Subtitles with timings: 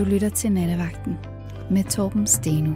[0.00, 1.18] Du lytter til Nattevagten
[1.70, 2.72] med Torben Steno.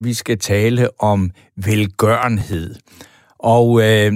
[0.00, 2.74] Vi skal tale om velgørenhed.
[3.38, 4.12] Og øh,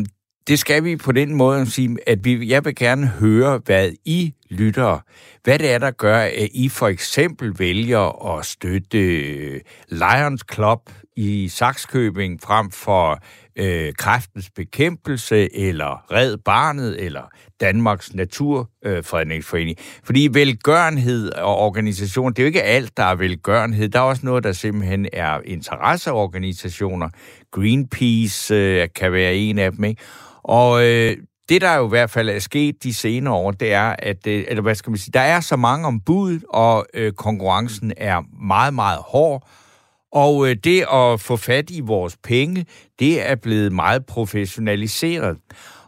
[0.49, 4.35] det skal vi på den måde sige, at vi, jeg vil gerne høre, hvad I
[4.51, 4.99] lytter,
[5.45, 10.91] hvad det er, der gør, at I for eksempel vælger at støtte øh, Lions Club
[11.17, 13.19] i Saxkøbing frem for
[13.57, 17.23] øh, kræftens bekæmpelse, eller Red Barnet, eller
[17.61, 19.79] Danmarks Naturfredningsforening.
[20.05, 23.89] Fordi velgørenhed og organisation, det er jo ikke alt, der er velgørenhed.
[23.89, 27.09] Der er også noget, der simpelthen er interesseorganisationer.
[27.51, 30.03] Greenpeace øh, kan være en af dem, ikke?
[30.43, 31.17] Og øh,
[31.49, 34.45] det, der jo i hvert fald er sket de senere år, det er, at øh,
[34.49, 38.75] eller hvad skal man sige, der er så mange ombud, og øh, konkurrencen er meget,
[38.75, 39.49] meget hård.
[40.13, 42.67] Og øh, det at få fat i vores penge,
[42.99, 45.37] det er blevet meget professionaliseret.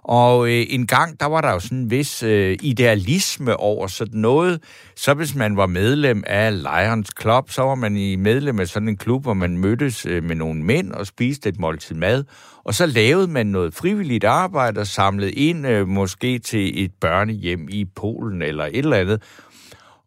[0.02, 4.20] Og øh, en gang, der var der jo sådan en vis øh, idealisme over sådan
[4.20, 4.62] noget.
[4.96, 8.88] Så hvis man var medlem af Lions Club, så var man i medlem af sådan
[8.88, 12.24] en klub, hvor man mødtes øh, med nogle mænd og spiste et måltid mad.
[12.64, 17.68] Og så lavede man noget frivilligt arbejde og samlede ind øh, måske til et børnehjem
[17.70, 19.22] i Polen eller et eller andet.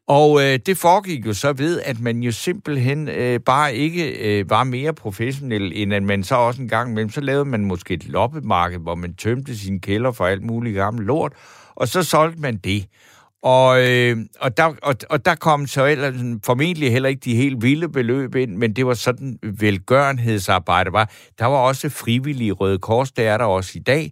[0.08, 4.50] Og øh, det foregik jo så ved, at man jo simpelthen øh, bare ikke øh,
[4.50, 7.94] var mere professionel, end at man så også en gang imellem, så lavede man måske
[7.94, 11.34] et loppemarked, hvor man tømte sine kælder for alt muligt gammel lort,
[11.76, 12.86] og så solgte man det.
[13.44, 17.64] Og, øh, og, der, og, og der kom så ellers, formentlig heller ikke de helt
[17.64, 21.12] vilde beløb ind, men det var sådan velgørenhedsarbejde var.
[21.40, 24.12] Der var også frivillige Røde Kors, der er der også i dag.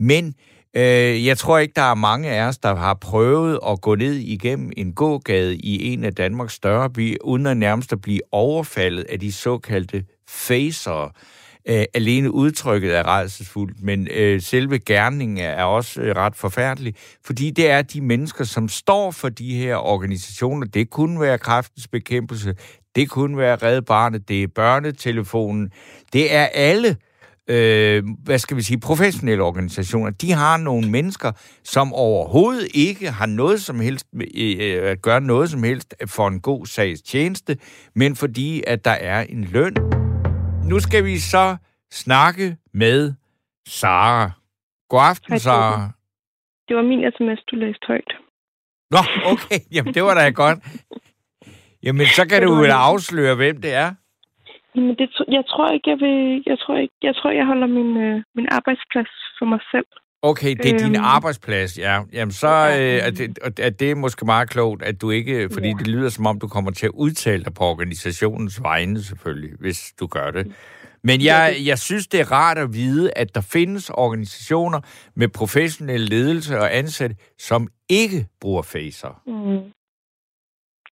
[0.00, 0.34] Men
[0.76, 4.14] Øh, jeg tror ikke, der er mange af os, der har prøvet at gå ned
[4.14, 9.04] igennem en gågade i en af Danmarks større byer, uden at nærmest at blive overfaldet
[9.08, 11.10] af de såkaldte facere.
[11.68, 16.94] Øh, alene udtrykket er redselsfuldt, men øh, selve gerningen er også øh, ret forfærdelig,
[17.24, 20.66] fordi det er de mennesker, som står for de her organisationer.
[20.66, 22.54] Det kunne være kræftens bekæmpelse,
[22.94, 25.70] det kunne være Red Barnet, det er børnetelefonen,
[26.12, 26.96] det er alle,
[27.48, 31.32] øh, hvad skal vi sige, professionelle organisationer, de har nogle mennesker,
[31.64, 34.06] som overhovedet ikke har noget som helst
[34.36, 37.56] øh, at gøre noget som helst for en god sags tjeneste,
[37.94, 39.76] men fordi at der er en løn.
[40.68, 41.56] Nu skal vi så
[41.90, 43.14] snakke med
[43.66, 44.30] Sara.
[44.88, 45.90] God aften, Sara.
[46.68, 48.12] Det var min sms, du læste højt.
[48.90, 48.98] Nå,
[49.32, 49.60] okay.
[49.74, 50.58] Jamen, det var da godt.
[51.82, 53.94] Jamen, så kan du jo afsløre, hvem det er.
[54.74, 56.42] Jamen, det, jeg tror ikke, jeg vil...
[56.46, 59.90] Jeg tror, ikke, jeg, tror, jeg holder min, øh, min arbejdsplads for mig selv.
[60.22, 62.02] Okay, det er din øhm, arbejdsplads, ja.
[62.12, 65.48] Jamen, så øh, er, det, er det måske meget klogt, at du ikke...
[65.52, 65.74] Fordi ja.
[65.78, 69.94] det lyder, som om du kommer til at udtale dig på organisationens vegne, selvfølgelig, hvis
[70.00, 70.46] du gør det.
[71.02, 74.80] Men jeg, jeg synes, det er rart at vide, at der findes organisationer
[75.16, 79.22] med professionel ledelse og ansatte, som ikke bruger facer.
[79.26, 79.72] Mm.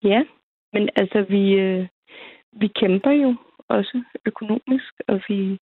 [0.02, 0.20] Ja,
[0.72, 1.86] men altså, vi, øh,
[2.60, 3.36] vi kæmper jo
[3.68, 5.58] også økonomisk, og vi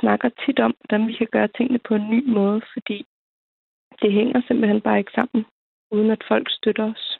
[0.00, 3.06] snakker tit om, hvordan vi kan gøre tingene på en ny måde, fordi
[4.02, 5.46] det hænger simpelthen bare ikke sammen,
[5.90, 7.18] uden at folk støtter os.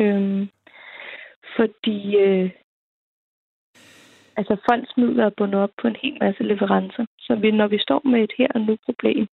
[0.00, 0.48] Øhm,
[1.56, 2.50] fordi øh,
[4.36, 7.06] altså fondsmidler er bundet op på en hel masse leverancer.
[7.18, 9.26] Så vi, når vi står med et her og nu problem,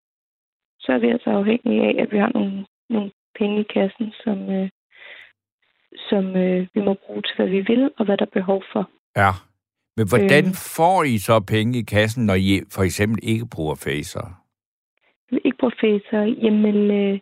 [0.79, 4.49] så er vi altså afhængige af, at vi har nogle, nogle penge i kassen, som,
[4.49, 4.69] øh,
[6.09, 8.89] som øh, vi må bruge til, hvad vi vil, og hvad der er behov for.
[9.15, 9.31] Ja,
[10.01, 13.75] men hvordan øh, får I så penge i kassen, når I for eksempel ikke bruger
[13.75, 14.25] facer?
[15.45, 16.21] Ikke bruger facer?
[16.43, 17.19] Jamen, øh,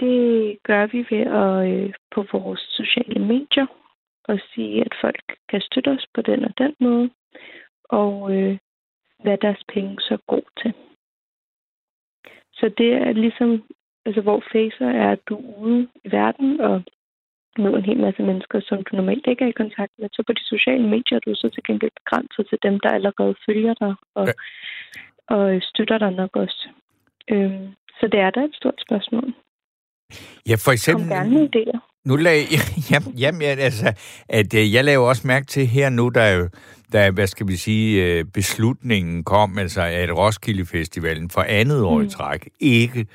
[0.00, 0.18] det
[0.62, 3.66] gør vi ved at øh, på vores sociale medier
[4.24, 7.10] og sige, at folk kan støtte os på den og den måde,
[7.84, 8.58] og øh,
[9.22, 10.72] hvad deres penge så går til.
[12.52, 13.62] Så det er ligesom,
[14.06, 16.82] altså hvor facer er, at du er ude i verden og
[17.64, 20.08] nå en hel masse mennesker, som du normalt ikke er i kontakt med.
[20.12, 23.34] Så på de sociale medier er du så til gengæld begrænset til dem, der allerede
[23.46, 24.32] følger dig og, ja.
[25.36, 26.68] og støtter dig nok også.
[27.32, 27.66] Øhm,
[27.98, 29.34] så det er da et stort spørgsmål.
[30.50, 31.08] Ja, for eksempel...
[31.08, 31.78] Kom gerne med idéer.
[32.04, 32.38] Nu lag,
[32.90, 33.88] jamen, jamen, altså,
[34.28, 36.48] at øh, jeg laver også mærke til her nu, der jo,
[36.92, 42.00] da, hvad skal vi sige, øh, beslutningen kom, altså at Roskilde Festivalen for andet år
[42.00, 42.10] i mm.
[42.10, 43.06] træk ikke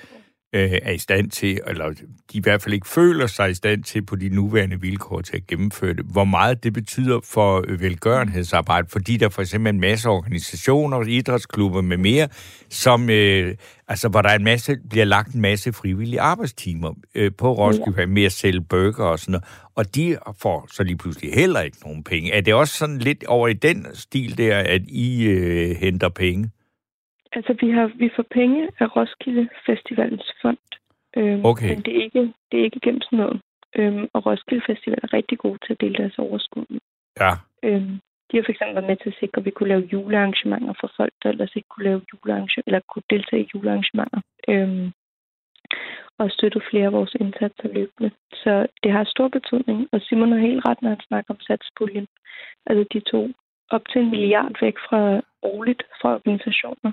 [0.54, 3.84] øh, er i stand til, eller de i hvert fald ikke føler sig i stand
[3.84, 6.06] til på de nuværende vilkår til at gennemføre det.
[6.06, 11.98] Hvor meget det betyder for velgørenhedsarbejde, fordi der for eksempel en masse organisationer, idrætsklubber med
[11.98, 12.28] mere,
[12.70, 13.56] som, øh,
[13.88, 18.00] altså, hvor der er en masse, bliver lagt en masse frivillige arbejdstimer øh, på Roskilde
[18.02, 18.06] ja.
[18.06, 19.46] med at sælge burger og sådan noget,
[19.76, 22.32] og de får så lige pludselig heller ikke nogen penge.
[22.32, 26.50] Er det også sådan lidt over i den stil der, at I øh, henter penge?
[27.34, 30.58] Altså, vi, har, vi får penge af Roskilde Festivalens fond.
[31.18, 31.70] Øhm, Okay.
[31.70, 33.42] Men det er ikke, det er ikke gennem sådan noget.
[33.76, 36.66] Øhm, og Roskilde Festival er rigtig god til at dele deres overskud.
[36.70, 36.80] ud.
[37.20, 37.32] Ja.
[37.64, 40.74] Øhm, de har for eksempel været med til at sikre, at vi kunne lave julearrangementer
[40.82, 44.22] for folk, der ellers ikke kunne lave julearrangementer, eller kunne deltage i julearrangementer.
[44.52, 44.92] Øhm,
[46.18, 48.12] og støtte flere af vores indsatser løbende.
[48.34, 52.08] Så det har stor betydning, og Simon har helt ret, når han snakker om satspuljen.
[52.66, 53.22] Altså de to
[53.74, 56.92] op til en milliard væk fra årligt fra organisationer,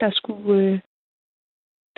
[0.00, 0.78] der skulle, øh,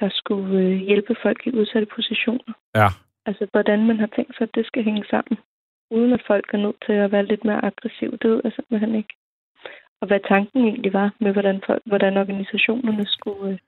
[0.00, 2.52] der skulle øh, hjælpe folk i udsatte positioner.
[2.74, 2.88] Ja.
[3.26, 5.36] Altså, hvordan man har tænkt sig, at det skal hænge sammen,
[5.90, 8.10] uden at folk er nødt til at være lidt mere aggressiv.
[8.22, 9.14] Det ved jeg simpelthen ikke.
[10.00, 13.58] Og hvad tanken egentlig var med, hvordan, folk, hvordan organisationerne skulle, øh,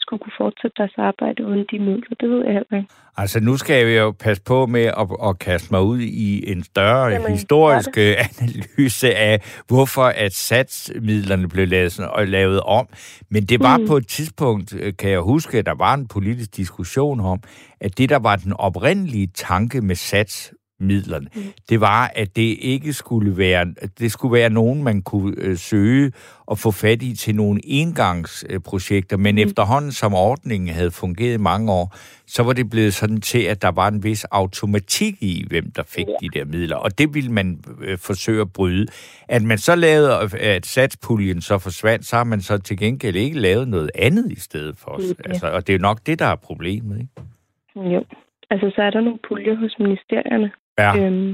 [0.00, 2.88] skulle kunne fortsætte deres arbejde uden de midler, det ved jeg heller ikke.
[3.16, 6.62] Altså, nu skal jeg jo passe på med at, at kaste mig ud i en
[6.62, 12.88] større Jamen, historisk analyse af, hvorfor at satsmidlerne blev lavet, og lavet om.
[13.28, 13.82] Men det var mm.
[13.82, 13.88] Mm.
[13.88, 17.40] på et tidspunkt, øh, kan jeg huske, at der var en politisk diskussion om,
[17.80, 21.26] at det, der var den oprindelige tanke med sats midlerne.
[21.34, 21.42] Mm.
[21.68, 26.12] Det var, at det ikke skulle være, det skulle være nogen, man kunne øh, søge
[26.46, 29.40] og få fat i til nogle engangsprojekter, men mm.
[29.40, 31.96] efterhånden som ordningen havde fungeret i mange år,
[32.26, 35.82] så var det blevet sådan til, at der var en vis automatik i, hvem der
[35.86, 36.26] fik ja.
[36.26, 38.86] de der midler, og det ville man øh, forsøge at bryde.
[39.28, 43.40] At man så lavede, at satspuljen så forsvandt, så har man så til gengæld ikke
[43.40, 44.96] lavet noget andet i stedet for.
[44.96, 45.30] Mm, ja.
[45.30, 47.92] Altså, og det er nok det, der er problemet, ikke?
[47.94, 48.04] Jo.
[48.50, 50.50] Altså, så er der nogle puljer hos ministerierne,
[50.82, 50.96] Ja.
[50.96, 51.30] øhm,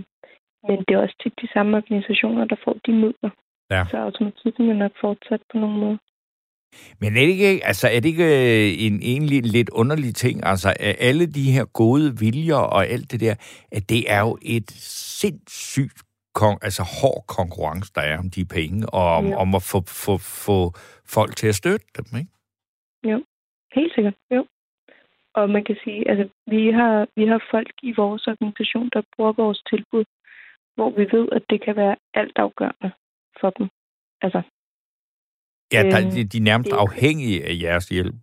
[0.69, 3.31] men det er også tit de samme organisationer, der får de midler.
[3.71, 3.85] Ja.
[3.91, 5.99] Så automatikken er nok fortsat på nogle måder.
[7.01, 10.47] Men er det ikke, altså, er det ikke øh, en egentlig lidt underlig ting?
[10.47, 13.35] Altså, at alle de her gode viljer og alt det der,
[13.73, 14.71] at det er jo et
[15.21, 15.99] sindssygt
[16.39, 19.37] kon- altså, hård konkurrence, der er om de penge, og om, Ja.
[19.37, 20.73] om at få, få, få
[21.17, 22.31] folk til at støtte dem, ikke?
[23.75, 24.47] Helt sikkert, jo.
[25.37, 29.33] Og man kan sige, altså, vi har, vi har folk i vores organisation, der bruger
[29.33, 30.05] vores tilbud,
[30.77, 32.91] hvor vi ved, at det kan være altafgørende
[33.41, 33.69] for dem.
[34.23, 34.43] Altså,
[35.73, 38.15] Ja, der, Øhm, de, de er nærmest det afhængige af jeres hjælp.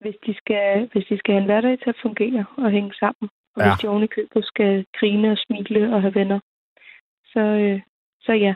[0.00, 3.26] hvis de skal, hvis de skal have en hverdag til at fungere og hænge sammen,
[3.54, 3.68] og Ja.
[3.68, 6.40] hvis de oven i købet skal grine og smile og have venner,
[7.32, 7.80] så, øh,
[8.20, 8.54] så ja.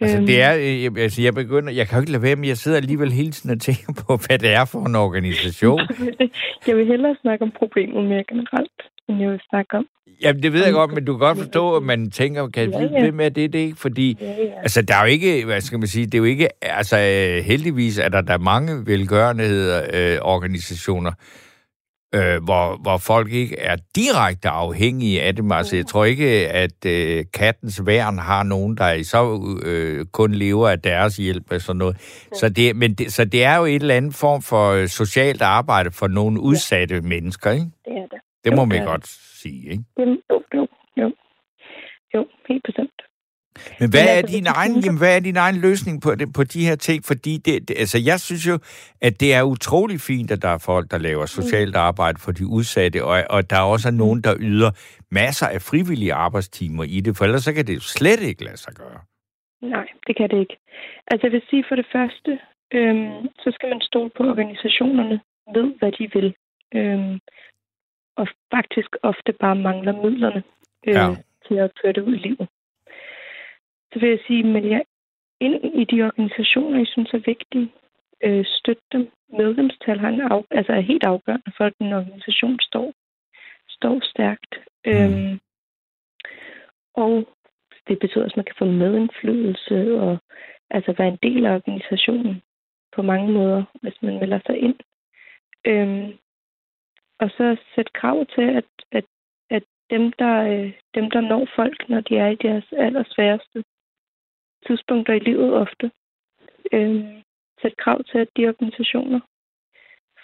[0.00, 2.36] Altså, Øhm, det er, øh, jeg- altså, jeg begynder, jeg kan jo ikke lade være
[2.36, 5.80] med, jeg sidder alligevel hele tiden og tænker på, hvad det er for en organisation.
[6.66, 8.78] jeg vil hellere snakke om problemet mere generelt,
[9.08, 9.86] end jeg vil snakke om.
[10.22, 12.74] Jamen, det ved jeg godt, men du kan godt forstå, at man tænker, kan vi
[12.76, 13.00] ja.
[13.00, 13.76] hvem er det, det ikke?
[13.76, 14.60] Fordi, Ja, ja.
[14.62, 17.44] altså, der er jo ikke, hvad skal man sige, det er jo ikke, altså, øh,
[17.44, 21.12] heldigvis er der, der er mange velgørenheder, øh, organisationer,
[22.14, 25.52] øh, hvor, hvor folk ikke er direkte afhængige af dem.
[25.52, 30.68] Altså, jeg tror ikke, at øh, kattens værn har nogen, der så øh, kun lever
[30.68, 31.96] af deres hjælp og sådan noget.
[32.32, 35.42] Så det, men det, så det er jo et eller andet form for øh, socialt
[35.42, 37.66] arbejde for nogle udsatte mennesker, ikke?
[37.84, 38.20] Det er det.
[38.44, 38.86] Det Jo, må det man det.
[38.86, 39.06] godt
[39.42, 39.84] sige, ikke?
[39.98, 40.04] Jo,
[40.54, 40.66] jo,
[40.96, 41.12] jo.
[42.14, 43.02] Jo, helt bestemt.
[43.80, 46.44] Men hvad er altså, din egen, jamen, hvad er din egen løsning på, det, på
[46.44, 47.04] de her ting?
[47.04, 48.58] Fordi det, det, altså, jeg synes jo,
[49.00, 52.46] at det er utrolig fint, at der er folk, der laver socialt arbejde for de
[52.46, 54.70] udsatte, og, og der er også nogen, der yder
[55.10, 58.56] masser af frivillige arbejdstimer i det, for ellers så kan det jo slet ikke lade
[58.56, 59.00] sig gøre.
[59.62, 60.56] Nej, det kan det ikke.
[61.10, 62.38] Altså jeg vil sige for det første,
[62.72, 65.20] øhm, så skal man stole på, at organisationerne
[65.54, 66.34] ved, hvad de vil.
[66.74, 67.18] Øhm,
[68.16, 70.42] og faktisk ofte bare mangler midlerne
[70.86, 71.08] øh, ja.
[71.46, 72.48] til at føre det ud i livet.
[73.92, 74.82] Så vil jeg sige, meld jer
[75.40, 77.72] ind i de organisationer, I synes er vigtige.
[78.24, 79.10] Øh, støt dem.
[79.28, 82.92] Medlemstal har en af, altså er helt afgørende for, at en organisation står,
[83.68, 84.54] står stærkt.
[84.86, 84.92] Mm.
[84.92, 85.40] Øhm,
[86.94, 87.28] og
[87.88, 90.18] det betyder også, at man kan få medindflydelse og
[90.70, 92.42] altså være en del af organisationen
[92.94, 94.78] på mange måder, hvis man melder sig ind.
[95.64, 96.12] Øhm,
[97.20, 99.04] og så sætte krav til, at, at,
[99.50, 103.64] at dem, der, øh, dem, der når folk, når de er i deres allersværeste
[104.66, 105.90] tidspunkter i livet ofte,
[106.72, 107.22] Øh,
[107.62, 109.20] sætte krav til, at de organisationer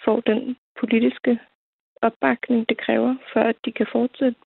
[0.05, 1.39] får den politiske
[2.01, 4.39] opbakning, det kræver, for at de kan fortsætte.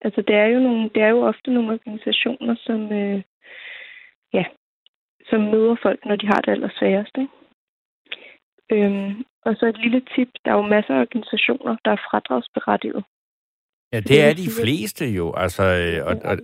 [0.00, 3.22] Altså, det er jo, nogle, det er jo ofte nogle organisationer, som, øh,
[4.32, 4.44] ja,
[5.30, 7.18] som møder folk, når de har det allersværest.
[7.18, 7.32] Ikke?
[8.72, 10.28] Øhm, og så et lille tip.
[10.44, 13.04] Der er jo masser af organisationer, der er fradragsberettiget.
[13.92, 16.36] Ja, det er de fleste jo, altså, øh, og, og,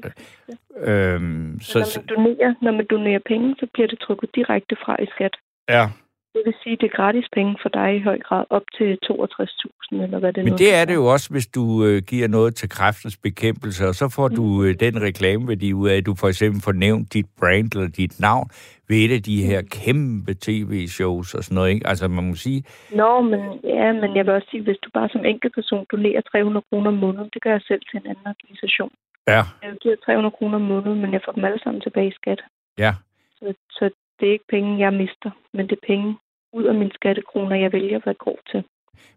[0.89, 5.03] øhm, Så, når, man donerer, når man donerer penge, så bliver det trukket direkte fra
[5.03, 5.37] i skat.
[5.69, 5.89] ja,
[6.37, 8.99] Det vil sige, at det er gratis penge for dig i høj grad, op til
[9.05, 12.55] 62.000, eller hvad det Men det er det jo også, hvis du øh, giver noget
[12.55, 16.29] til kræftens bekæmpelse, og så får du øh, den reklameværdi ud af, at du for
[16.29, 18.47] eksempel får nævnt dit brand eller dit navn
[18.89, 21.87] ved et af de her kæmpe tv-shows og sådan noget, ikke?
[21.87, 22.65] Altså, man må sige...
[23.01, 26.65] Nå, men, ja, men jeg vil også sige, hvis du bare som enkeltperson donerer 300
[26.71, 28.91] kroner om måneden, det gør jeg selv til en anden organisation.
[29.29, 32.19] Ja, Jeg giver 300 kroner om måneden, men jeg får dem alle sammen tilbage i
[32.21, 32.41] skat.
[32.79, 32.93] ja.
[33.39, 33.91] Så, så
[34.21, 36.17] det er ikke penge, jeg mister, men det er penge
[36.53, 38.65] ud af mine skattekroner, jeg vælger, hvad går til.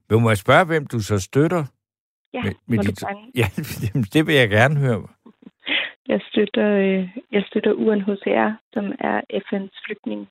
[0.09, 1.63] Men må jeg spørge, hvem du så støtter?
[2.33, 3.03] Ja, Med- med dit-.
[3.41, 3.45] Ja,
[4.13, 5.07] det vil jeg gerne høre.
[6.13, 10.27] Jeg støtter, øh, jeg støtter UNHCR, som er FN's flygtning.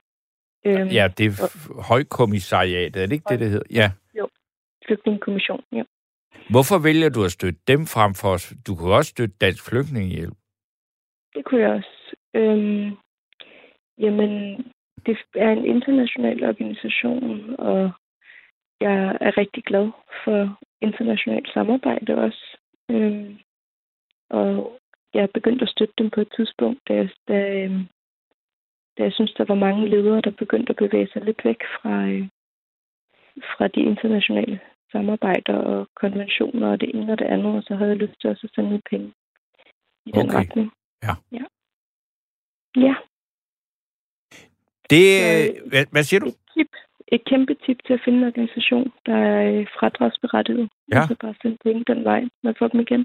[0.66, 3.66] Øhm, Ja, det er højkommissariatet, er det ikke det, det hedder?
[3.70, 3.90] Ja.
[4.86, 5.82] Flygtningekommission, ja.
[6.50, 8.54] Hvorfor vælger du at støtte dem frem for os?
[8.66, 10.34] Du kunne også støtte Dansk Flygtningehjælp.
[11.34, 12.16] Det kunne jeg også.
[12.34, 12.96] Øhm,
[13.98, 14.32] jamen,
[15.06, 17.90] det er en international organisation, og
[18.80, 19.90] jeg er rigtig glad
[20.24, 22.56] for internationalt samarbejde også.
[22.90, 23.38] Øhm,
[24.30, 24.78] og
[25.14, 27.86] jeg er begyndt at støtte dem på et tidspunkt, da jeg, da, øhm,
[28.98, 32.06] da jeg synes, der var mange ledere, der begyndte at bevæge sig lidt væk fra,
[32.06, 32.28] øh,
[33.56, 34.60] fra de internationale
[34.92, 38.30] samarbejder og konventioner og det ene og det andet, og så havde jeg lyst til
[38.30, 39.12] også at sende penge
[40.06, 40.38] i den Okay.
[40.38, 40.72] retning.
[41.02, 41.14] Ja.
[41.32, 41.44] Ja.
[42.76, 42.94] Ja,
[44.90, 45.06] Det,
[45.72, 46.26] øh, hvad, siger du?
[46.26, 46.70] et tip.
[47.12, 50.68] Et kæmpe tip til at finde en organisation, der er øh, fradragsberettiget.
[50.92, 51.02] Ja.
[51.08, 53.04] Så bare sende penge den vej, når får dem igen.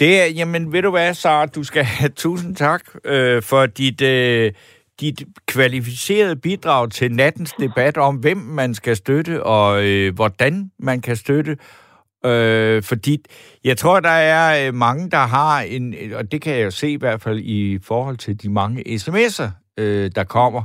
[0.00, 4.02] Det er, jamen ved du hvad, Sara, du skal have tusind tak øh, for dit,
[4.02, 4.52] øh,
[5.00, 11.00] dit kvalificerede bidrag til nattens debat om, hvem man skal støtte og øh, hvordan man
[11.00, 11.56] kan støtte.
[12.26, 13.24] Øh, fordi
[13.64, 16.90] jeg tror, der er øh, mange, der har en, og det kan jeg jo se
[16.90, 20.62] i hvert fald i forhold til de mange sms'er, øh, der kommer,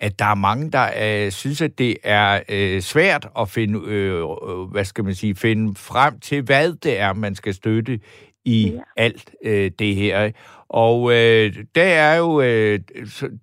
[0.00, 0.86] at der er mange, der
[1.26, 5.34] øh, synes, at det er øh, svært at finde, øh, øh, hvad skal man sige,
[5.34, 8.00] finde frem til, hvad det er, man skal støtte
[8.44, 8.80] i Ja.
[8.96, 10.30] alt øh, det her.
[10.68, 12.80] Og øh, det er jo øh,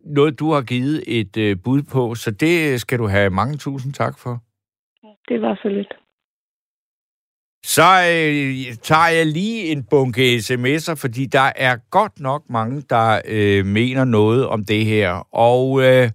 [0.05, 3.93] noget, du har givet et øh, bud på, så det skal du have mange tusind
[3.93, 4.41] tak for.
[5.29, 5.93] Det var så lidt.
[7.67, 13.21] Så øh, tager jeg lige en bunke sms'er, fordi der er godt nok mange, der
[13.25, 15.35] øh, mener noget om det her.
[15.35, 16.09] Og øh,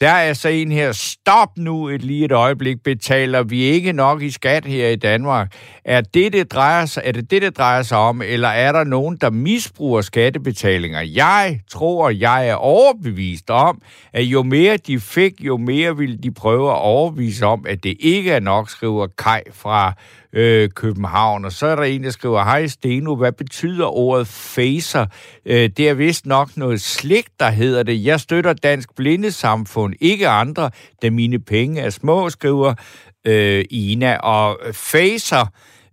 [0.00, 4.22] der er så en her, stop nu et lige et øjeblik, betaler vi ikke nok
[4.22, 5.52] i skat her i Danmark?
[5.84, 8.84] Er det det, drejer sig, er det det, det drejer sig om, eller er der
[8.84, 11.00] nogen, der misbruger skattebetalinger?
[11.00, 16.30] Jeg tror, jeg er overbevist om, at jo mere de fik, jo mere vil de
[16.30, 19.92] prøve at overbevise om, at det ikke er nok, skriver Kai fra
[20.32, 21.44] øh, København.
[21.44, 25.06] Og så er der en, der skriver, hej Steno, hvad betyder ordet facer?
[25.46, 28.04] Øh, det er vist nok noget slik, der hedder det.
[28.04, 30.70] Jeg støtter Dansk Blindesamfund, ikke andre,
[31.02, 32.74] da mine penge er små, skriver
[33.26, 34.16] øh, Ina.
[34.16, 35.46] Og facer,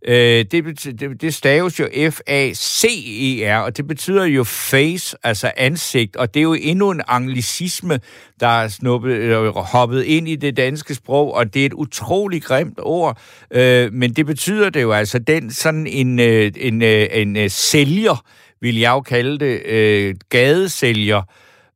[0.08, 6.34] øh, det, det, det staves jo F-A-C-E-R, og det betyder jo face, altså ansigt, og
[6.34, 8.00] det er jo endnu en anglicisme,
[8.40, 12.46] der er snuppet, eller hoppet ind i det danske sprog, og det er et utroligt
[12.46, 17.08] grimt ord, øh, men det betyder det jo altså, den sådan en, øh, en, øh,
[17.12, 18.26] en, en sælger,
[18.62, 21.22] vil jeg jo kalde det, øh, gadesælger,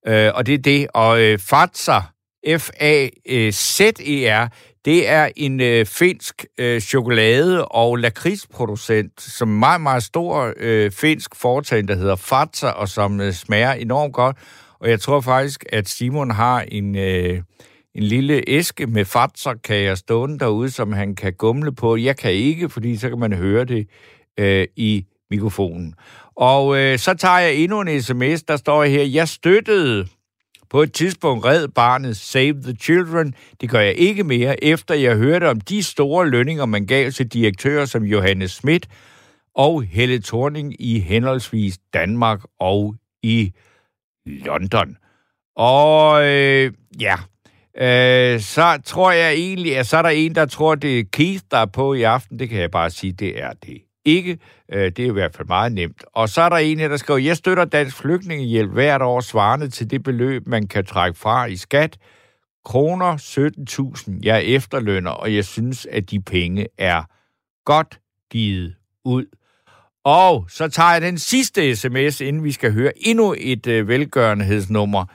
[0.07, 2.11] øh, og det er det, og øh, Fatser,
[2.47, 4.47] F-A-Z-E-R,
[4.85, 10.91] det er en øh, finsk øh, chokolade- og lakridsproducent, som er meget, meget stor øh,
[10.91, 14.37] finsk foretagende, der hedder Fatsa, og som øh, smager enormt godt.
[14.79, 17.41] Og jeg tror faktisk, at Simon har en, øh,
[17.95, 21.95] en lille æske med fatserkager stående derude, som han kan gumle på.
[21.95, 23.87] Jeg kan ikke, fordi så kan man høre det
[24.39, 25.93] øh, i mikrofonen.
[26.35, 30.07] Og øh, så tager jeg endnu en sms, der står her, jeg støttede
[30.69, 33.33] på et tidspunkt red barnet Save the Children.
[33.61, 37.27] Det gør jeg ikke mere, efter jeg hørte om de store lønninger, man gav til
[37.27, 38.87] direktører som Johannes Schmidt
[39.55, 43.53] og Helle Thorning i henholdsvis Danmark og i
[44.25, 44.97] London.
[45.55, 47.15] Og øh, ja,
[47.77, 51.43] øh, så tror jeg egentlig, at så er der en, der tror, det er Keith,
[51.51, 52.39] der er på i aften.
[52.39, 54.37] Det kan jeg bare sige, det er det ikke.
[54.73, 56.03] Øh, det er i hvert fald meget nemt.
[56.13, 59.69] Og så er der en her, der skriver, jeg støtter Dansk Flygtningehjælp hvert år svarende
[59.69, 61.97] til det beløb, man kan trække fra i skat.
[62.65, 63.17] Kroner
[64.07, 64.19] 17.000.
[64.23, 67.03] Jeg efterlønner, og jeg synes, at de penge er
[67.65, 67.99] godt
[68.31, 69.25] givet ud.
[70.03, 75.05] Og så tager jeg den sidste sms, inden vi skal høre endnu et øh, velgørenhedsnummer.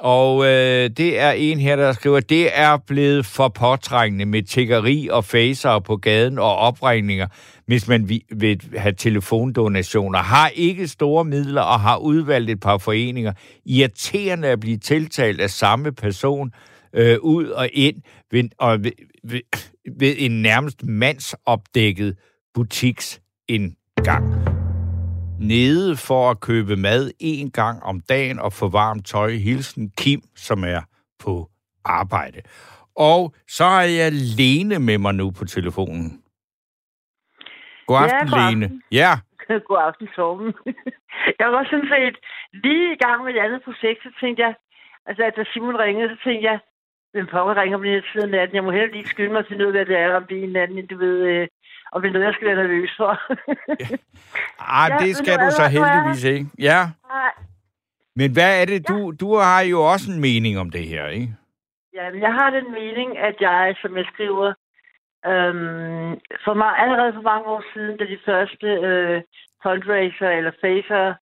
[0.00, 5.08] Og øh, det er en her, der skriver, det er blevet for påtrængende med tiggeri
[5.12, 7.26] og facer på gaden og opregninger
[7.66, 10.18] hvis man vi- vil have telefondonationer.
[10.18, 13.32] Har ikke store midler og har udvalgt et par foreninger.
[13.64, 16.52] Irriterende at blive tiltalt af samme person
[16.94, 17.96] øh, ud og ind
[18.30, 18.92] ved, og ved,
[19.24, 19.40] ved,
[19.98, 22.16] ved en nærmest mandsopdækket
[22.54, 24.34] butiksindgang.
[25.40, 29.30] Nede for at købe mad en gang om dagen og få varmt tøj.
[29.36, 30.80] Hilsen Kim, som er
[31.18, 31.50] på
[31.84, 32.40] arbejde.
[32.96, 36.20] Og så er jeg alene med mig nu på telefonen.
[37.86, 38.64] God aften, Ja, Lene.
[38.66, 38.82] aften.
[39.00, 39.12] Ja,
[39.68, 40.50] God aften, Torben.
[41.40, 42.16] jeg var sådan set
[42.64, 44.54] lige i gang med et andet projekt, så tænkte jeg,
[45.06, 46.58] altså da Simon ringede, så tænkte jeg,
[47.12, 48.54] hvem pokker ringer på den her tid af natten?
[48.56, 50.56] Jeg må heller lige skynde mig til noget, hvad det er, om det er en
[50.56, 51.48] anden, du ved, øh,
[51.92, 53.10] om det er noget, jeg skal være nervøs for.
[54.80, 56.46] ah, Ja, det men skal du så heldigvis ikke.
[56.58, 57.32] Ja, Nej,
[58.16, 61.28] men hvad er det, du, du har jo også en mening om det her, ikke?
[61.94, 64.52] Ja, men jeg har den mening, at jeg, som jeg skriver,
[65.26, 69.22] øhm, for mig, allerede for mange år siden, da de første øh,
[69.62, 71.14] fundraiser eller facer,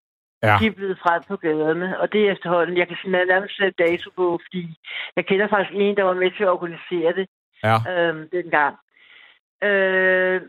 [0.42, 0.56] Ja.
[0.60, 2.00] de er blevet frem på gaderne.
[2.00, 4.76] Og det er efterhånden, jeg kan simpelthen nærmest sætte dato på, fordi
[5.16, 7.26] jeg kender faktisk en, der var med til at organisere det
[7.64, 7.76] Ja.
[7.92, 8.74] øhm, dengang.
[9.62, 10.40] Øh,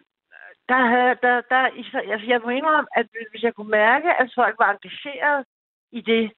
[0.69, 1.61] der havde, der, der,
[2.11, 5.45] altså jeg må indrømme, at hvis jeg kunne mærke, at folk var engageret
[5.91, 6.31] i det,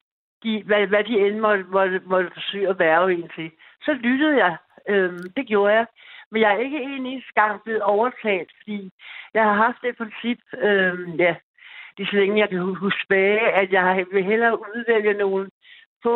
[0.44, 4.38] de, hvad, hvad de end måtte, måtte, måtte forsøge at værve en til, så lyttede
[4.46, 4.58] jeg.
[4.90, 5.86] Øhm, det gjorde jeg.
[6.32, 8.90] Men jeg er ikke enig eneste gang blevet overtaget, fordi
[9.34, 11.36] jeg har haft det princip, øh, ja,
[11.98, 15.50] lige så længe jeg kan huske tilbage, at jeg vil hellere udvælge nogle
[16.04, 16.14] få,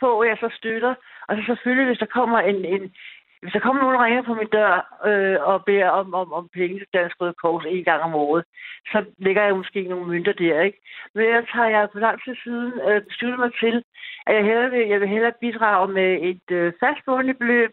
[0.00, 0.94] få jeg så støtter.
[1.28, 2.94] Og så selvfølgelig, hvis der kommer en, en
[3.42, 4.74] hvis der kommer nogen, der ringer på min dør
[5.08, 8.44] øh, og beder om, om, om penge til Dansk Røde Kors en gang om året,
[8.86, 10.78] så lægger jeg måske nogle mønter der, ikke?
[11.14, 13.84] Men ellers har jeg på lang tid siden øh, besluttet mig til,
[14.26, 17.70] at jeg, hellere vil, jeg vil hellere bidrage med et øh, fastboende beløb,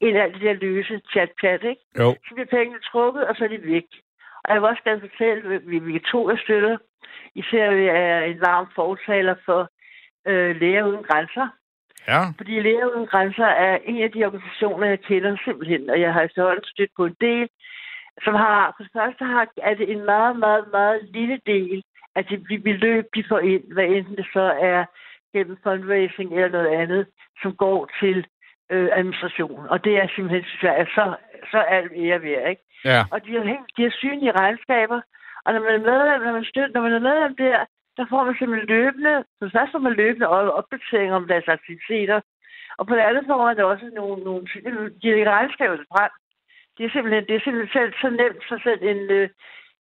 [0.00, 1.82] end alt det der løse chat-chat, ikke?
[1.98, 2.16] Jo.
[2.28, 3.88] Så bliver pengene trukket, og så er de væk.
[4.44, 6.76] Og jeg vil også gerne fortælle, at vi, vi er to af støtter.
[7.34, 9.70] Især er en varm fortaler for
[10.26, 11.48] øh, Læger Uden Grænser.
[12.08, 12.20] Ja.
[12.36, 16.22] Fordi Læger Uden Grænser er en af de organisationer, jeg kender simpelthen, og jeg har
[16.22, 17.48] efterhånden stødt på en del,
[18.24, 21.82] som har, for det første har, er det en meget, meget, meget lille del
[22.14, 24.84] af det beløb, de får ind, hvad enten det så er
[25.32, 27.06] gennem fundraising eller noget andet,
[27.42, 28.26] som går til
[28.70, 29.66] øh, administration.
[29.68, 31.04] Og det er simpelthen, synes jeg, er så,
[31.50, 32.62] så alt ære værd, ikke?
[32.84, 33.00] Ja.
[33.12, 33.44] Og de har,
[33.76, 35.00] de har synlige regnskaber.
[35.44, 37.58] Og når man er medlem, når man, støtter, når man er medlem der,
[37.96, 42.20] der får man simpelthen løbende, så først får man løbende op- opdateringer om deres aktiviteter.
[42.78, 44.42] Og på det andet får man også nogle, nogle
[45.02, 46.10] de lægger regnskaber frem.
[46.76, 49.28] Det er simpelthen, det er simpelthen selv, så nemt, så selv en, øh,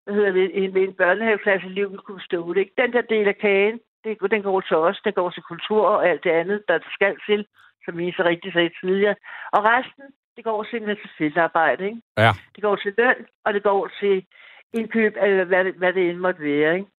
[0.04, 2.60] hvad hedder det, en, en børnehaveklasse liv kunne stå det.
[2.60, 2.74] Ikke?
[2.78, 6.10] Den der del af kagen, det, den går til os, den går til kultur og
[6.10, 7.46] alt det andet, der skal til,
[7.88, 9.16] som I så rigtig sagde tidligere.
[9.56, 12.02] Og resten, det går simpelthen til feltarbejde, ikke?
[12.18, 12.32] Ja.
[12.56, 14.26] Det går til løn, og det går til
[14.74, 16.76] indkøb af, hvad det, hvad det end måtte være.
[16.78, 16.90] Ikke?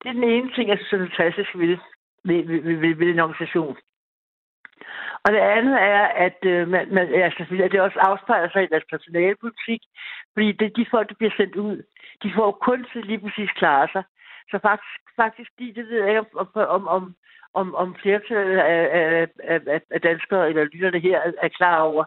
[0.00, 1.76] Det er den ene ting, jeg synes er fantastisk ved,
[2.24, 3.76] ved, ved, ved, ved, en organisation.
[5.24, 8.72] Og det andet er, at øh, man, man, selvfølgelig, at det også afspejler sig i
[8.72, 9.82] deres personalepolitik,
[10.32, 11.76] fordi det, de folk, der bliver sendt ud,
[12.22, 14.04] de får kun til lige præcis klare sig.
[14.50, 17.14] Så faktisk, faktisk de, det ved jeg ikke, om, om, om,
[17.54, 22.04] om, om flertallet af, af, af, af danskere eller lytterne her er, klar over.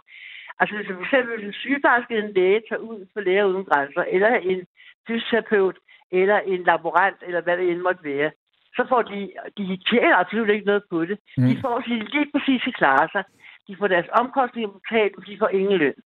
[0.59, 4.29] Altså hvis for eksempel en sygeplejerske en læge tager ud for læger uden grænser, eller
[4.35, 4.61] en
[5.07, 5.77] fysioterapeut,
[6.11, 8.31] eller en laborant, eller hvad det end måtte være,
[8.75, 9.19] så får de,
[9.57, 11.17] de tjener absolut ikke noget på det.
[11.37, 11.47] Mm.
[11.47, 13.23] De får lige, lige præcis at klare sig.
[13.67, 15.99] De får deres omkostninger betalt, men de får ingen løn.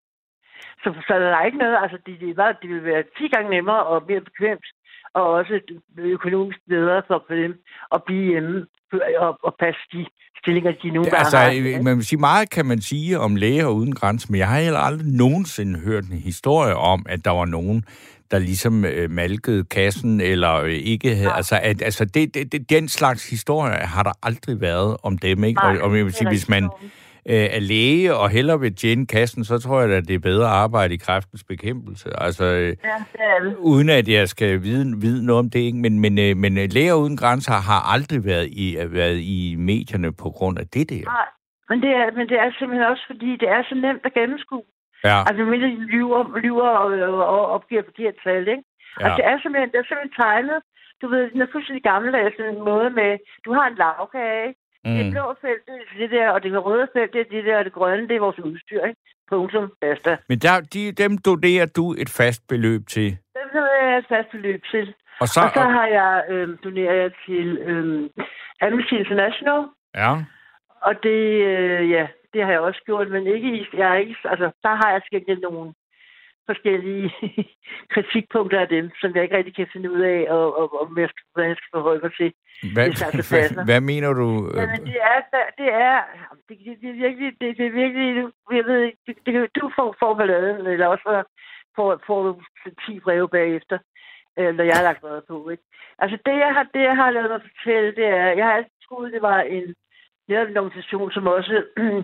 [0.83, 3.49] Så, så der er ikke noget, altså det, det, var, det vil være 10 gange
[3.49, 4.65] nemmere og mere bekvemt,
[5.13, 5.59] og også
[5.97, 7.53] økonomisk bedre for, for dem
[7.95, 8.65] at blive hjemme
[9.19, 10.05] og, og passe de
[10.41, 11.77] stillinger, de nogle gange Altså, har.
[11.77, 14.59] øh, man vil sige, meget kan man sige om læger uden grænser, men jeg har
[14.59, 17.85] heller aldrig nogensinde hørt en historie om, at der var nogen,
[18.31, 21.29] der ligesom øh, malkede kassen, eller øh, ikke havde...
[21.29, 21.35] Ja.
[21.35, 25.43] Altså, at, altså det, det, det, den slags historie har der aldrig været om dem,
[25.43, 25.61] ikke?
[25.61, 26.69] Nej, og, og jeg vil sige, hvis man
[27.29, 30.45] øh, er læge og hellere vil tjene kassen, så tror jeg at det er bedre
[30.45, 32.09] at arbejde i kræftens bekæmpelse.
[32.21, 32.73] Altså, øh, Ja,
[33.13, 33.55] det er det.
[33.59, 35.77] uden at jeg skal vide, vide noget om det, ikke?
[35.77, 40.13] Men, men, øh, men øh, Læger Uden Grænser har aldrig været i, været i medierne
[40.23, 41.03] på grund af det der.
[41.15, 41.27] Nej,
[41.69, 44.63] men det, er, men det er simpelthen også, fordi det er så nemt at gennemskue.
[45.09, 48.63] Ja, Altså, mindre de lyver, lyver og, og, og opgiver forkert tal, ikke?
[48.99, 49.03] Ja.
[49.03, 50.59] Altså, det er simpelthen, det er simpelthen tegnet.
[51.01, 53.11] Du ved, den er fuldstændig gammeldags, sådan en måde med,
[53.45, 54.47] du har en lavkage?
[54.85, 54.95] Mm.
[54.97, 57.57] Det blå felt, det er det der, og det røde felt, det er det der,
[57.57, 59.01] og det grønne, det er vores udstyr, ikke?
[59.29, 60.17] Punktum, basta.
[60.29, 63.09] Men der, de, dem donerer du et fast beløb til.
[63.37, 64.93] Dem har jeg et fast beløb til.
[65.21, 68.09] Og så, Og så har jeg, øh, doneret jeg til øh,
[68.61, 69.61] Amnesty International,
[69.95, 70.11] ja,
[70.81, 74.15] og det, øh, ja, det har jeg også gjort, men ikke i, jeg er ikke,
[74.25, 75.73] altså, der har jeg skændt nogle
[76.49, 77.13] forskellige
[77.93, 81.03] kritikpunkter af dem, som jeg ikke rigtig kan finde ud af, og, og, og hvad
[81.03, 82.29] jeg skal- hvordan jeg skal forholde mig til.
[82.75, 82.87] hvad,
[83.31, 84.27] hvad, hvad mener du?
[84.47, 85.17] øh, Ja, men det er,
[85.61, 85.95] det er,
[86.49, 90.87] det, det, det er virkelig, det, det er virkelig, nu vil får, får balladen, eller
[90.87, 91.23] også
[91.75, 92.31] får, får du
[92.85, 93.77] 10 breve bagefter,
[94.39, 95.49] øh, når jeg har lagt noget på.
[95.49, 95.63] Ikke?
[95.99, 98.77] Altså det jeg, har, det, jeg har lavet mig fortælle, det er, jeg har altid
[98.87, 99.75] troet, det var en,
[100.27, 101.63] netop en organisation, som også,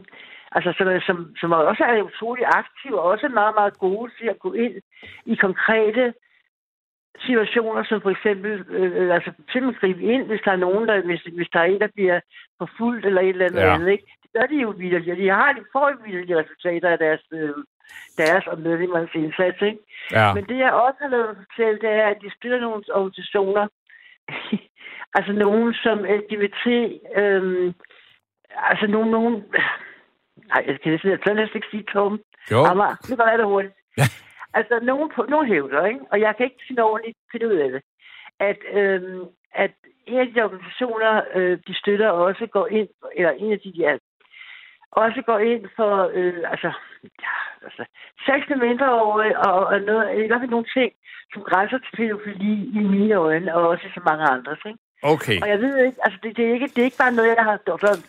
[0.52, 4.40] altså som, som, som også er utrolig aktiv, og også meget, meget gode til at
[4.40, 4.74] gå ind
[5.26, 6.14] i konkrete
[7.26, 11.22] situationer, som for eksempel, øh, altså simpelthen gribe ind, hvis der er nogen, der, hvis,
[11.22, 12.20] hvis der er en, der bliver
[12.58, 13.74] forfulgt eller et eller andet ja.
[13.74, 14.06] andet, ikke?
[14.24, 15.16] Det gør de jo videre.
[15.16, 17.56] De har de får videre resultater af deres, øh,
[18.18, 19.80] deres og medlemmernes indsats, ikke?
[20.12, 20.34] Ja.
[20.34, 23.68] Men det, jeg også har lavet fortælle, det er, at de støtter nogle organisationer,
[25.18, 26.66] altså nogen som LGBT,
[27.16, 27.74] øh,
[28.70, 29.44] altså nogen, nogen,
[30.52, 32.20] nej, jeg kan næsten, næsten ikke sige Tom.
[32.52, 32.60] Jo.
[32.66, 33.76] Amager, nu går jeg det hurtigt.
[33.98, 34.08] Ja.
[34.54, 36.00] Altså, nogen, på, nogen hævder, ikke?
[36.12, 37.82] og jeg kan ikke finde ordentligt finde ud af det,
[38.40, 39.72] at, øhm, at
[40.08, 43.98] en af de organisationer, øh, de støtter, også går ind, eller en af de, ja,
[44.92, 46.72] også går ind for, øh, altså,
[47.04, 47.86] ja, altså,
[48.26, 50.92] sex med mindreårige, og, og noget, i hvert fald nogle ting,
[51.34, 54.80] som grænser til pædofili i mine øjne, og også så mange andres, ikke?
[55.04, 55.42] Okay.
[55.42, 57.44] Og jeg ved ikke, altså det, det, er ikke, det er ikke bare noget, jeg
[57.44, 57.58] har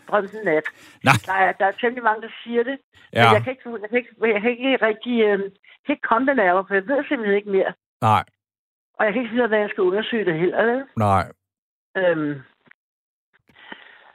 [0.09, 0.65] drømt en nat.
[1.05, 1.15] Nej.
[1.27, 2.79] Der er, der er temmelig mange, der siger det.
[3.13, 3.25] Ja.
[3.25, 5.39] Men jeg kan ikke, jeg kan ikke, jeg kan ikke rigtig, øh,
[5.85, 7.73] kan ikke komme det nærmere, for jeg ved simpelthen ikke mere.
[8.01, 8.25] Nej.
[8.99, 10.85] Og jeg kan ikke af, hvad jeg skal undersøge det heller.
[10.97, 11.25] Nej.
[11.97, 12.35] Øhm,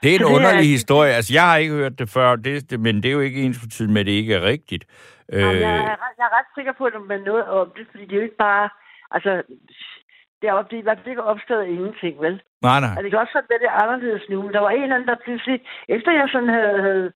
[0.04, 0.76] det er en det underlig er...
[0.78, 1.12] historie.
[1.14, 3.60] Altså, jeg har ikke hørt det før, det, det, men det er jo ikke ens
[3.72, 4.86] tiden med, at det ikke er rigtigt.
[5.32, 5.62] Jamen, øh...
[5.62, 8.16] jeg, er, jeg er ret sikker på, at man noget om det, fordi det er
[8.16, 8.70] jo ikke bare...
[9.12, 9.44] Altså,
[10.44, 12.36] det er, det er i hvert fald ikke opstået ingenting, vel?
[12.68, 12.94] Nej, nej.
[12.98, 14.38] Og det kan også være lidt anderledes nu.
[14.42, 15.58] Men der var en eller anden, der pludselig...
[15.96, 17.12] Efter jeg sådan havde, havde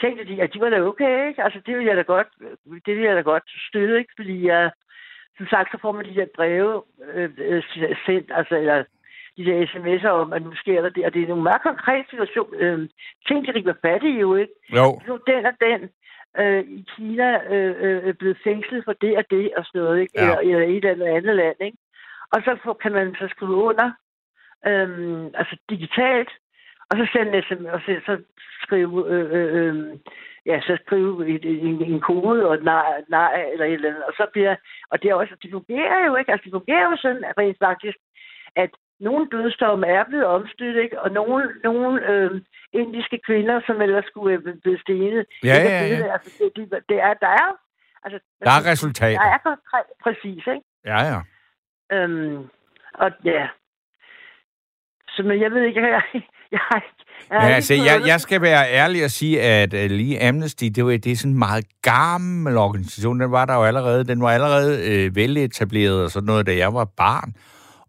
[0.00, 1.42] tænkt, at de, at de var da okay, ikke?
[1.44, 2.30] Altså, det ville jeg da godt,
[2.86, 4.12] det ville jeg da godt støtte, ikke?
[4.18, 4.70] Fordi jeg,
[5.36, 6.82] som sagt, så får man de der breve
[7.14, 7.62] øh, øh
[8.06, 8.84] sendt, altså, eller
[9.36, 12.10] de der sms'er om, at nu sker der det, og det er nogle meget konkrete
[12.10, 12.56] situationer.
[12.64, 12.88] Øh,
[13.28, 14.54] ting, de river fat i jo, ikke?
[14.78, 15.00] Jo.
[15.06, 15.80] Nu den og den
[16.40, 20.00] øh, i Kina øh, øh, er blevet fængslet for det og det og sådan noget,
[20.00, 20.12] ikke?
[20.14, 20.22] Ja.
[20.22, 21.78] Eller, eller et eller andet land, ikke?
[22.34, 23.88] Og så får, kan man så skrive under,
[24.66, 26.30] øh, altså digitalt,
[26.90, 28.14] og så sende sms, og så, så
[28.62, 29.98] skrive, øh, øh, øh,
[30.46, 34.04] ja, så skrive en, en, en kode og et nej, nej, eller et eller andet.
[34.04, 34.56] Og så bliver,
[34.90, 37.58] og det er også, det fungerer jo ikke, altså det fungerer jo sådan, at rent
[37.68, 37.98] faktisk,
[38.56, 38.70] at
[39.00, 41.00] nogle dødsdomme er blevet omstødt, ikke?
[41.02, 42.30] og nogle, nogle øh,
[42.72, 45.26] indiske kvinder, som ellers skulle have blevet stenet.
[45.44, 45.96] Ja, ja, ja.
[45.96, 47.50] Det, altså, det, det, det er, der er,
[48.04, 49.20] altså, der er resultater.
[49.20, 49.56] Der er
[50.02, 50.66] præcis, ikke?
[50.84, 51.20] Ja, ja.
[51.94, 52.36] Øhm,
[52.94, 53.46] og ja.
[55.08, 56.60] Så men jeg ved ikke, jeg, jeg, jeg,
[57.30, 60.84] jeg, ja, altså, jeg, jeg skal være ærlig og sige, at uh, lige Amnesty, det,
[60.84, 63.20] var, det er sådan en meget gammel organisation.
[63.20, 66.74] Den var der jo allerede, den var allerede uh, veletableret og sådan noget, da jeg
[66.74, 67.34] var barn.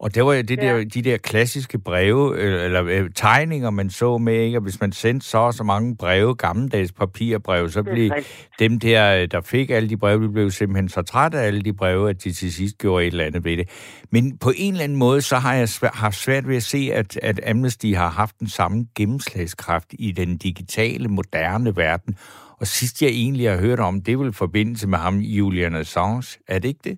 [0.06, 0.78] Og det var det ja.
[0.78, 4.58] der, de der klassiske breve, øh, eller øh, tegninger, man så med, ikke?
[4.58, 8.12] Og hvis man sendte så så mange breve, gammeldags papirbreve, så blev
[8.60, 11.74] dem der, der fik alle de breve, de blev simpelthen så trætte af alle de
[11.74, 13.70] breve, at de til sidst gjorde et eller andet ved det.
[14.12, 16.90] Men på en eller anden måde, så har jeg svært, haft svært ved at se,
[16.94, 22.16] at, at Amnesty har haft den samme gennemslagskraft i den digitale, moderne verden.
[22.60, 26.40] Og sidst jeg egentlig har hørt om, det er vel forbindelse med ham, Julian Assange.
[26.48, 26.98] Er det ikke det?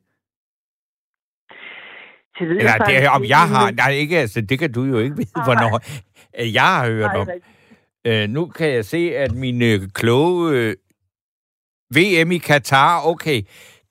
[2.39, 3.71] Det ved Eller, det, om jeg har...
[3.71, 5.81] Nej, ikke, altså, det kan du jo ikke vide, hvornår
[6.53, 7.29] jeg har hørt om.
[8.07, 10.75] Øh, nu kan jeg se, at min øh, kloge øh,
[11.95, 13.41] VM i Katar, okay,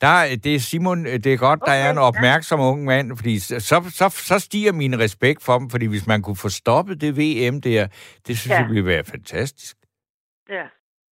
[0.01, 2.67] der, det er Simon, det er godt, okay, der er en opmærksom ja.
[2.67, 6.37] ung mand, fordi så, så, så stiger min respekt for dem, fordi hvis man kunne
[6.37, 7.87] få stoppet det VM der,
[8.27, 8.61] det synes ja.
[8.61, 9.77] jeg ville være fantastisk.
[10.51, 10.63] Ja.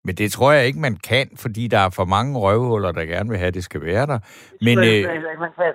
[0.04, 3.30] Men det tror jeg ikke, man kan, fordi der er for mange røvhuller, der gerne
[3.30, 4.18] vil have, at det skal være der.
[4.60, 5.72] Men, øh, man kan.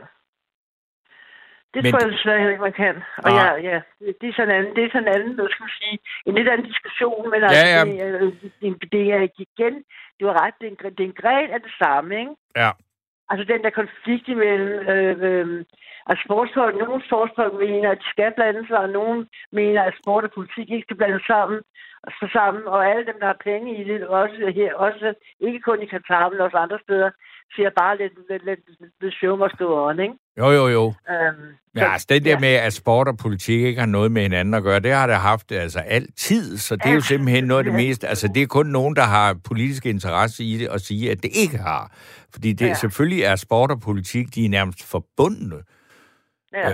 [1.74, 2.96] Det Men tror jeg desværre ikke, man kan.
[3.26, 3.78] Og ja, ja,
[4.20, 6.36] det er sådan en anden, det er sådan en anden, hvad skal man sige, en
[6.36, 7.82] lidt anden diskussion, men ja, altså, ja.
[7.86, 9.76] Det, det, det, er igen,
[10.18, 12.34] det var ret, det er, en, det er en gren af det samme, ikke?
[12.56, 12.70] Ja.
[13.30, 15.66] Altså den der konflikt imellem, øh, øh,
[16.12, 20.24] at sportsfolk, nogle sportsfolk mener, at de skal blande sig, og nogle mener, at sport
[20.24, 21.60] og politik ikke skal blande sammen,
[22.20, 25.82] så sammen, og alle dem, der har penge i det, også her, også ikke kun
[25.82, 27.10] i Katar, men også andre steder,
[27.56, 28.60] siger bare lidt, lidt, lidt,
[29.02, 30.16] lidt show must go on, ikke?
[30.38, 30.94] Jo, jo, jo.
[31.10, 32.40] Øhm, ja, så, altså det der ja.
[32.40, 35.16] med, at sport og politik ikke har noget med hinanden at gøre, det har det
[35.16, 38.08] haft altså altid, så det er jo simpelthen noget af det meste.
[38.08, 41.32] Altså det er kun nogen, der har politisk interesse i det, og sige, at det
[41.34, 41.92] ikke har.
[42.34, 42.74] Fordi det, ja.
[42.74, 45.56] selvfølgelig er sport og politik, de er nærmest forbundne.
[46.54, 46.74] Ja.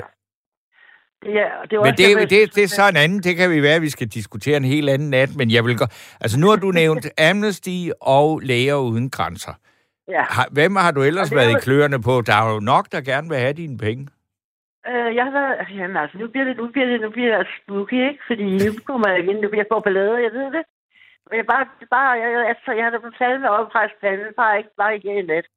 [1.26, 3.76] Ja, det men det, det, det, det er så en anden, det kan vi være,
[3.76, 5.86] at vi skal diskutere en helt anden nat, men jeg vil gå...
[6.22, 9.54] Altså nu har du nævnt Amnesty og Læger Uden Grænser.
[10.08, 10.24] Ja.
[10.24, 12.22] Har, hvem har du ellers været i kløerne på?
[12.22, 14.08] Der er jo nok, der gerne vil have dine penge.
[14.88, 15.80] Øh, jeg har været...
[15.80, 18.24] Jamen altså, nu bliver det, nu bliver det, nu bliver det spooky, ikke?
[18.28, 20.64] Fordi nu kommer jeg igen, nu bliver jeg får ballade, jeg ved det.
[21.34, 24.70] jeg bare, bare jeg, altså, jeg har da fortalt med op fra panden, bare ikke,
[24.78, 25.48] bare ikke i nat.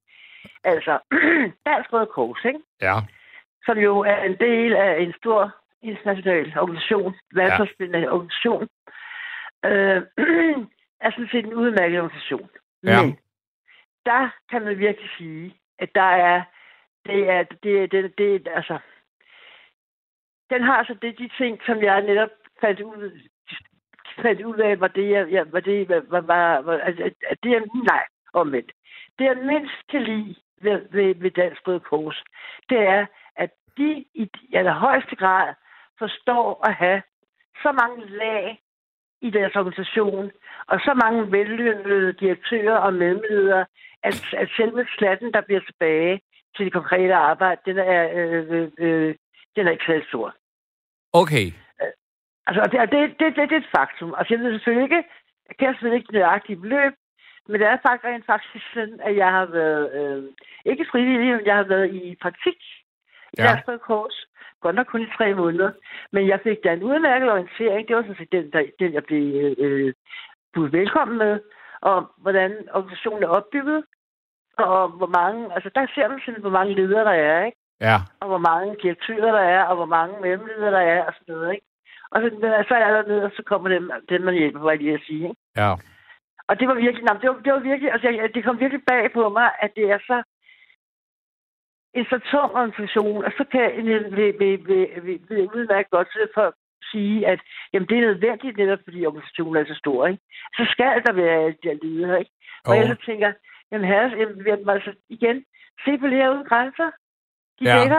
[0.64, 0.98] Altså,
[1.66, 2.60] Dansk Røde Kors, ikke?
[2.82, 2.96] Ja.
[3.66, 8.12] som jo er en del af en stor international organisation, verdensomspændende ja.
[8.14, 8.68] organisation,
[9.64, 10.00] øh,
[11.04, 12.48] er sådan set en udmærket organisation.
[12.84, 13.02] Ja.
[13.02, 13.18] Men
[14.06, 16.42] der kan man virkelig sige, at der er,
[17.06, 18.78] det er, det, det, det, altså,
[20.50, 23.20] den har altså det, de ting, som jeg netop fandt ud,
[24.22, 27.52] fandt ud af, var det, jeg, jeg var det, var, var, var, altså, at det
[27.52, 27.60] er,
[27.92, 28.72] nej, omvendt.
[29.18, 32.24] Det jeg mindst kan lide ved, ved, ved Dansk Røde Kors,
[32.70, 35.54] det er, at de i allerhøjeste grad
[35.98, 37.02] forstår at have
[37.62, 38.60] så mange lag
[39.22, 40.30] i deres organisation,
[40.68, 43.66] og så mange vellønnede direktører og mellemledere,
[44.02, 46.20] at, at selve slatten, der bliver tilbage
[46.56, 49.14] til det konkrete arbejde, den er, øh, øh, øh,
[49.56, 50.34] den er ikke særlig stor.
[51.12, 51.46] Okay.
[52.46, 54.14] Altså, det, det, det, det, det er et faktum.
[54.18, 55.04] Altså, jeg ved selvfølgelig ikke,
[55.48, 56.92] jeg kan selvfølgelig ikke det nøjagtige beløb,
[57.48, 60.24] men det er faktisk rent faktisk sådan, at jeg har været, øh,
[60.64, 62.86] ikke frivillig, men jeg har været i praktik i
[63.38, 63.44] Ja.
[63.44, 63.48] ja.
[63.48, 64.16] Dansk Røde Kors.
[64.62, 65.70] Godt nok kun i tre måneder.
[66.12, 67.88] Men jeg fik da en udmærket orientering.
[67.88, 69.92] Det var sådan set den, der, den jeg blev øh,
[70.54, 71.40] budt velkommen med.
[71.80, 73.84] Og hvordan organisationen er opbygget.
[74.58, 77.58] Og hvor mange, altså der ser man simpelthen, hvor mange ledere der er, ikke?
[77.80, 77.96] Ja.
[78.20, 81.52] og hvor mange direktører der er, og hvor mange mellemledere der er, og sådan noget,
[81.54, 81.66] ikke?
[82.10, 82.28] Og så,
[82.68, 85.06] så er der ned, og så kommer dem, dem man hjælper, hvad jeg lige at
[85.06, 85.40] sige, ikke?
[85.56, 85.72] Ja.
[86.48, 88.82] Og det var virkelig, nej, det var, det var virkelig, altså jeg, det kom virkelig
[88.86, 90.22] bag på mig, at det er så
[91.98, 96.28] en så tung organisation, og så kan vil, vil, vil, vil, vil udmærket godt til
[96.34, 96.54] for at
[96.92, 97.40] sige, at
[97.72, 100.22] jamen, det er nødvendigt netop, fordi organisationen er så stor, ikke?
[100.56, 102.32] Så skal der være de her ledere, ikke?
[102.66, 103.32] Og jeg så tænker,
[103.72, 105.36] jamen herre, jamen, jamen, altså igen,
[105.84, 106.90] se på læger uden grænser.
[107.58, 107.74] De Ja.
[107.74, 107.80] ja.
[107.80, 107.96] dækker,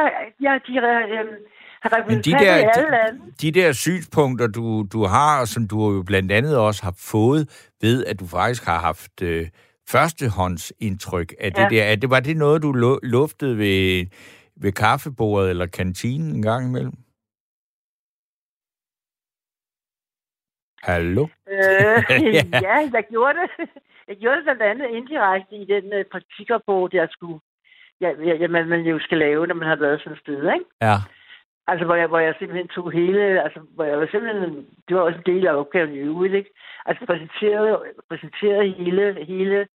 [0.49, 0.73] har, de
[1.19, 1.35] øhm,
[1.81, 6.03] har Men de der, de, de der synspunkter, du, du har, og som du jo
[6.03, 9.45] blandt andet også har fået ved, at du faktisk har haft øh,
[9.91, 11.69] førstehåndsindtryk af det Ja.
[11.69, 11.83] der.
[11.83, 14.05] Er det, var det noget, du lu- luftede ved,
[14.55, 16.93] ved kaffebordet eller kantinen en gang imellem?
[20.89, 21.23] Hallo?
[21.47, 22.43] Øh, Ja.
[22.67, 23.69] ja, jeg gjorde det.
[24.07, 27.39] Jeg gjorde det blandt andet indirekte i den øh, praktikrapport, jeg skulle,
[28.01, 30.37] ja, ja, ja, man, man jo skal lave, når man har været sådan et sted,
[30.53, 30.65] ikke?
[30.81, 30.97] Ja.
[31.67, 35.01] Altså, hvor jeg, hvor jeg simpelthen tog hele, altså, hvor jeg var simpelthen, det var
[35.01, 36.49] også en del af opgaven i øvrigt, ikke?
[36.85, 37.69] Altså, præsenterede,
[38.09, 39.67] præsenterede hele, hele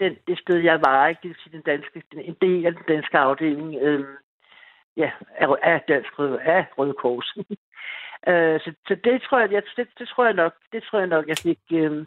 [0.00, 1.20] den, det sted, jeg var, ikke?
[1.22, 4.16] Det vil sige, den danske, en del af den danske afdeling, øhm,
[4.96, 7.36] ja, af, af Dansk af Røde Kors.
[8.28, 11.08] øh, så, så det tror jeg, jeg det, det, tror jeg nok, det tror jeg
[11.08, 12.06] nok, jeg fik, øhm,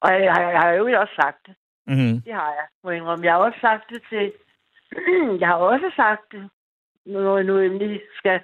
[0.00, 1.54] og jeg, jeg, jeg har jo også sagt det.
[1.86, 2.20] Mm-hmm.
[2.26, 3.24] Det har jeg, må jeg indrømme.
[3.24, 4.32] Jeg har også sagt det til...
[5.40, 6.50] jeg har også sagt det,
[7.06, 8.40] når jeg nu endelig skal...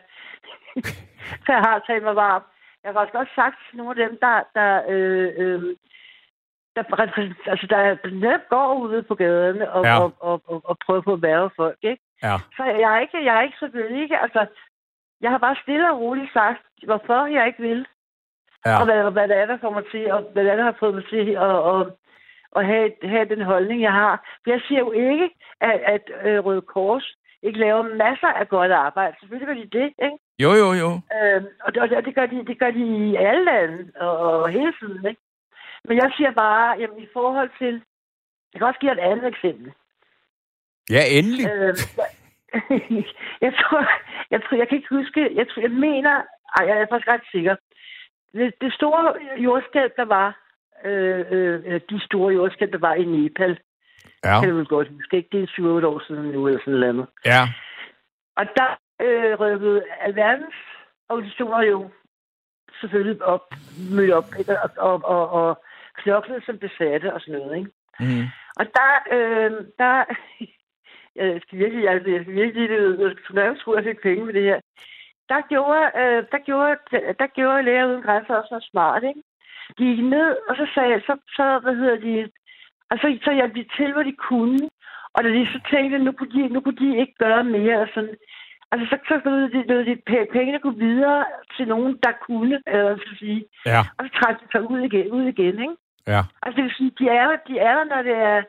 [1.45, 2.43] så jeg har talt mig varm.
[2.83, 4.43] Jeg har faktisk også sagt til nogle af dem, der...
[4.55, 5.77] der øh, øh,
[6.77, 6.83] der,
[7.47, 10.01] altså, der netop går ude på gaderne og, Ja.
[10.03, 12.03] og, og, og, og prøver på at være folk, ikke?
[12.23, 12.37] Ja.
[12.57, 14.47] Så jeg er ikke, jeg er ikke selvfølgelig ikke, altså,
[15.21, 17.87] jeg har bare stille og roligt sagt, hvorfor jeg ikke vil
[18.67, 18.79] Ja.
[18.79, 20.95] og hvad, hvad det er, der kommer til, og hvad det er, der har fået
[20.95, 21.87] mig til at, at,
[22.57, 24.15] at have, have den holdning, jeg har.
[24.43, 25.31] For jeg siger jo ikke,
[25.61, 29.17] at, at øh, Røde Kors ikke laver masser af godt arbejde.
[29.21, 30.19] Selvfølgelig gør de det, ikke?
[30.39, 30.91] Jo, jo, jo.
[31.17, 34.49] Øhm, og det, og det, gør de, det gør de i alle lande, og, og
[34.49, 35.21] hele tiden, ikke?
[35.85, 37.83] Men jeg siger bare, jamen i forhold til...
[38.53, 39.73] Jeg kan også give et andet eksempel.
[40.91, 41.47] Ja, endelig.
[41.51, 41.77] Øhm,
[43.47, 43.83] jeg, tror,
[44.31, 46.15] jeg tror, jeg kan ikke huske, jeg, tror, jeg mener,
[46.57, 47.57] ej, jeg er faktisk ret sikker.
[48.33, 50.29] Det, det store jordskælv, der var,
[50.85, 53.59] øh, øh, de store jordskælv, der var i Nepal,
[54.25, 54.41] Ja.
[54.41, 55.29] kan du vel godt huske, ikke?
[55.33, 57.07] Det er 7 år siden nu, eller sådan noget.
[57.25, 57.43] Ja.
[58.37, 58.71] Og der
[59.03, 60.55] øh, rykkede alverdens
[61.09, 61.91] organisationer jo
[62.81, 63.55] selvfølgelig op,
[63.91, 64.63] mødte op, ikke?
[64.63, 65.65] Og, og, og, og
[66.03, 67.71] knoklede som besatte og sådan noget, ikke?
[68.01, 68.27] Mm.
[68.61, 69.95] Og der, øh, der,
[71.17, 74.25] jeg skal virkelig, jeg, jeg skal virkelig, jeg skal nærmest tro, at jeg fik penge
[74.25, 74.61] med det her.
[75.29, 76.77] Der gjorde, øh, der gjorde,
[77.21, 79.23] der gjorde Læger Uden Grænser også noget smart, ikke?
[79.79, 82.31] De gik ned, og så sagde, så, så hvad hedder de,
[82.91, 84.59] og så, så hjalp de til, hvad de kunne.
[85.15, 87.89] Og da de så tænkte, nu kunne de, nu kunne de ikke gøre mere, og
[87.95, 88.15] sådan,
[88.73, 89.97] altså så, så lød de, lød de
[90.33, 91.25] pengene gå videre
[91.57, 93.45] til nogen, der kunne, eller hvad skal sige.
[93.67, 93.81] Ja.
[93.97, 95.77] Og så trak de sig ud igen, ud igen, ikke?
[96.07, 96.21] Ja.
[96.43, 98.43] Altså, det vil sige, de er, de er der, når det er...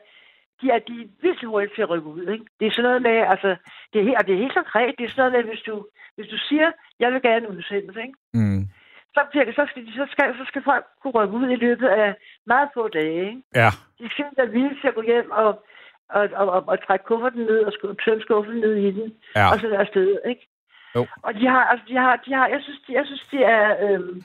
[0.62, 2.46] De er, de er virkelig hurtigt til at rykke ud, ikke?
[2.60, 3.56] Det er sådan noget med, altså...
[3.94, 4.96] Det er, og det er helt konkret.
[4.98, 5.86] Det er sådan noget med, hvis du,
[6.16, 8.14] hvis du siger, jeg vil gerne udsendelse, ikke?
[8.34, 8.64] Mm.
[9.16, 12.16] Så, bliver, så, skal, så, skal, så skal folk kunne rykke ud i løbet af
[12.46, 13.42] meget få dage, ikke?
[13.56, 13.70] Ja.
[13.98, 15.66] De er simpelthen villige til at gå hjem og,
[16.10, 17.74] og, og, og, og trække kufferten ned og
[18.06, 19.52] tømme skuffen ned i den, Ja.
[19.52, 20.48] og så der afsted, ikke?
[20.96, 21.08] Jo.
[21.22, 23.66] Og de har, altså, de har, de har, jeg synes, de, jeg synes, de er,
[23.86, 24.24] øhm,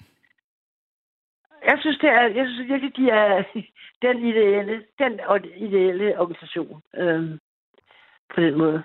[1.68, 3.42] Jeg synes, det er, jeg synes virkelig, de er
[4.06, 5.12] den ideelle, den
[5.56, 6.82] ideelle organisation.
[6.96, 7.38] Øhm,
[8.34, 8.82] på den måde.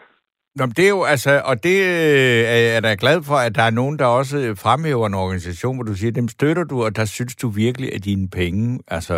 [0.55, 3.77] Nå, det er jo altså, og det øh, er da glad for, at der er
[3.79, 7.35] nogen, der også fremhæver en organisation, hvor du siger, dem støtter du, og der synes
[7.35, 9.15] du virkelig, at dine penge, altså,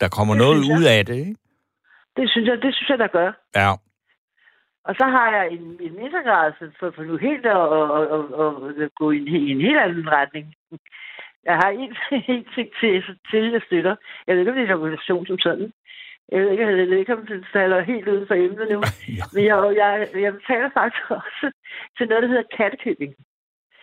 [0.00, 1.36] der kommer det noget ud af det, ikke?
[2.16, 3.30] Det synes jeg, det synes jeg, der gør.
[3.54, 3.70] Ja.
[4.88, 7.66] Og så har jeg en, en mindre grad for, for nu helt at,
[7.98, 8.04] at,
[8.42, 10.54] at, at gå i en, i en helt anden retning.
[11.48, 11.92] Jeg har en,
[12.34, 13.94] en ting til, til, jeg støtter.
[14.26, 15.72] Jeg ved ikke, om det er en organisation som sådan.
[16.32, 18.78] Jeg ved ikke, jeg ved ikke om det falder helt uden for emnet nu.
[19.18, 19.24] ja.
[19.34, 19.90] Men jeg, jeg,
[20.24, 21.46] jeg betaler faktisk også
[21.96, 23.12] til noget, der hedder kattekøbing.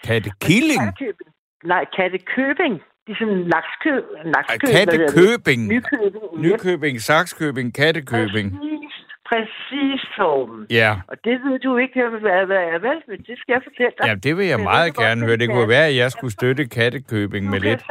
[0.08, 0.80] Kattekilling?
[0.80, 1.30] Kattekøbing.
[1.74, 2.76] Nej, kattekøbing.
[3.06, 4.04] Det er sådan lakskøb.
[4.36, 5.62] lakskøb kattekøbing.
[5.74, 6.42] Nykøbing.
[6.46, 8.48] Nykøbing, Sakskøbing, kattekøbing.
[8.52, 8.93] Præcis
[9.34, 10.68] præcis Torben.
[10.70, 10.92] Ja.
[11.08, 14.06] Og det ved du ikke, hvad, hvad er vel, men det skal jeg fortælle dig.
[14.08, 15.38] Ja, det vil jeg det meget gerne høre.
[15.38, 17.84] Det kunne være, at jeg skulle støtte kattekøbing med lidt.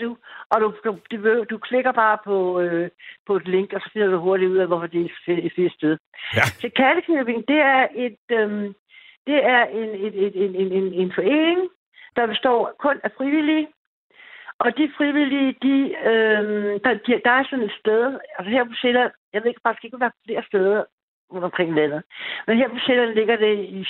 [0.00, 0.16] Du
[0.50, 2.90] og du, du, du, du klikker bare på, øh,
[3.26, 5.04] på et link, og så finder du hurtigt ud af, hvorfor det er
[5.44, 5.96] et fedt sted.
[6.34, 6.44] Ja.
[6.62, 8.22] Så kattekøbing, det er et...
[8.30, 8.74] Øhm,
[9.26, 11.60] det er en, en, en, en, en, en forening,
[12.16, 13.66] der består kun af frivillige,
[14.64, 15.76] og de frivillige, de,
[16.10, 19.84] øh, der, de, der er sådan et sted, altså her på Sjælland, jeg ved faktisk
[19.84, 20.84] ikke, om der er flere steder
[21.32, 22.02] rundt omkring landet,
[22.46, 23.86] men her på Sjælland ligger det i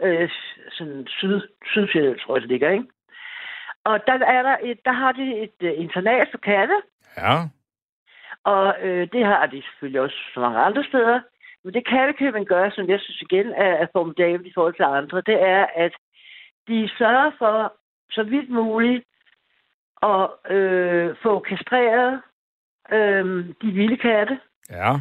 [0.00, 0.30] øh,
[0.70, 2.84] sådan syd, Sydsjælland, tror jeg, det ligger, ikke?
[3.84, 6.76] Og der, er der, et, der har de et uh, internat for katte.
[7.16, 7.34] Ja.
[8.44, 11.20] Og øh, det har de selvfølgelig også så mange andre steder.
[11.64, 15.22] Men det kattekøben gør, som jeg synes igen er, er formidabelt i forhold til andre,
[15.30, 15.92] det er, at
[16.68, 17.74] de sørger for,
[18.10, 19.04] så vidt muligt,
[20.02, 22.20] at øh, få kastreret
[22.92, 24.38] øh, de vilde katte.
[24.70, 24.92] Ja.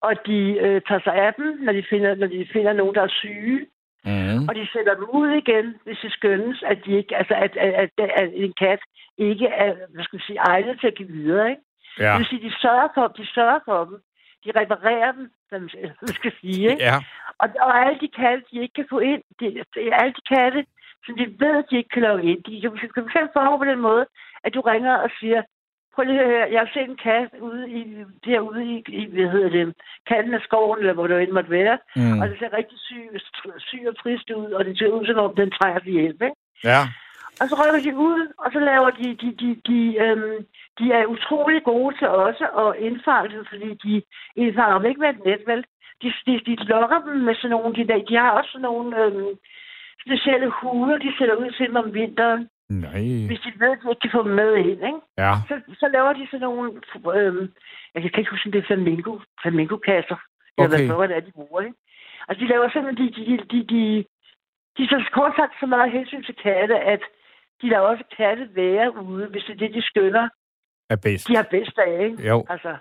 [0.00, 3.02] Og de øh, tager sig af dem, når de finder, når de finder nogen, der
[3.02, 3.66] er syge.
[4.04, 4.48] Mm.
[4.48, 7.90] Og de sætter dem ud igen, hvis det skønnes, at, de ikke, altså at, at,
[7.98, 8.80] at, at en kat
[9.18, 11.50] ikke er hvad skal sige, egnet til at give videre.
[11.50, 11.62] Ikke?
[11.98, 12.10] Ja.
[12.12, 13.96] Det vil sige, de sørger for, de sørger for dem.
[14.44, 15.60] De reparerer dem, som
[16.00, 16.70] man skal sige.
[16.70, 16.82] Ikke?
[16.82, 16.96] Ja.
[17.38, 20.64] Og, og alle de katte, de ikke kan få ind, de, alle de katte,
[21.04, 22.42] som de ved, de ikke kan logge ind.
[22.42, 22.70] De kan,
[23.08, 24.06] fx forholde på den måde,
[24.44, 25.42] at du ringer og siger,
[25.94, 27.82] prøv lige at høre, jeg har set en kat ude i,
[28.24, 29.74] derude i, i hvad hedder det,
[30.06, 32.20] kanten af skoven, eller hvor det end måtte være, mm.
[32.20, 33.04] og det ser rigtig syg,
[33.58, 36.36] syg og trist ud, og det ser ud som om, den trænger til hjælp, ikke?
[36.64, 36.80] Ja.
[37.40, 40.36] Og så rykker de ud, og så laver de, de, de, de, øhm,
[40.78, 44.02] de er utrolig gode til også at indfange fordi de
[44.36, 45.64] indfanger dem ikke med et net, vel?
[46.02, 49.34] De, de, de lokker dem med sådan nogle, de, de har også sådan nogle øhm,
[50.06, 52.48] specielle huler, de sætter ud til dem om vinteren.
[52.70, 53.02] Nej.
[53.28, 55.00] Hvis de ved, at de ikke kan få dem med ind, ikke?
[55.18, 55.32] Ja.
[55.48, 56.72] Så, så laver de sådan nogle...
[57.20, 57.52] Øhm,
[57.94, 60.18] jeg kan ikke huske, om det er flamingo, flamingo-kasser.
[60.56, 60.80] Okay.
[60.80, 61.76] Eller hvad det er, de bruger, ikke?
[62.28, 63.06] Altså, de laver simpelthen...
[63.06, 64.04] De, de, de, de, de,
[64.76, 67.02] de så kort sagt så meget hensyn til katte, at
[67.62, 70.28] de lader også katte være ude, hvis det er det, de skønner.
[70.90, 71.28] Er bedst.
[71.28, 72.28] De har bedst af, ikke?
[72.28, 72.46] Jo.
[72.48, 72.76] Altså,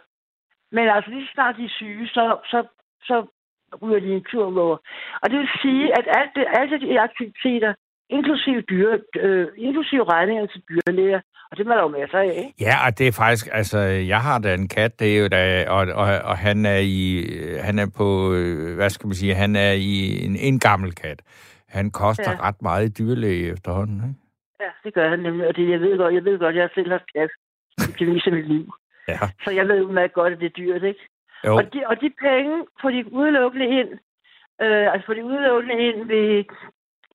[0.71, 2.67] men altså, lige snart de er syge, så, så,
[3.03, 3.15] så
[3.81, 4.77] ryger de en tur over.
[5.21, 7.73] Og det vil sige, at alt det, alle de aktiviteter,
[8.09, 12.53] inklusive, dyre, øh, inklusive regninger til dyrlæger, og det må der jo masser af, ikke?
[12.59, 13.79] Ja, og det er faktisk, altså,
[14.13, 17.25] jeg har da en kat, det er jo da, og, og, og han er i,
[17.59, 21.21] han er på, øh, hvad skal man sige, han er i en, en gammel kat.
[21.69, 22.47] Han koster ja.
[22.47, 24.19] ret meget i dyrlæge efterhånden, ikke?
[24.61, 26.91] Ja, det gør han nemlig, og det, jeg ved godt, jeg ved godt, jeg selv
[26.91, 27.29] har kat.
[27.77, 28.73] Det er ligesom mit liv.
[29.07, 29.19] Ja.
[29.43, 30.99] Så jeg ved jo meget godt, at det er dyrt, ikke?
[31.45, 31.55] Jo.
[31.55, 33.89] Og de, og de penge får de udelukkende ind,
[34.61, 36.43] øh, altså får de udelukkende ind ved,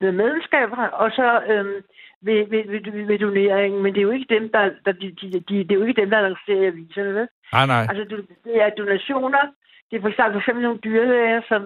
[0.00, 1.82] ved medlemskaber, og så øh,
[2.26, 3.82] ved, ved, ved, ved, doneringen.
[3.82, 6.00] Men det er jo ikke dem, der, der de, de, de, det er jo ikke
[6.00, 7.28] dem, der annoncerer aviserne, vel?
[7.52, 7.86] Nej, nej.
[7.90, 8.04] Altså,
[8.44, 9.44] det er donationer.
[9.90, 11.62] Det er for eksempel, for eksempel nogle dyrlæger, som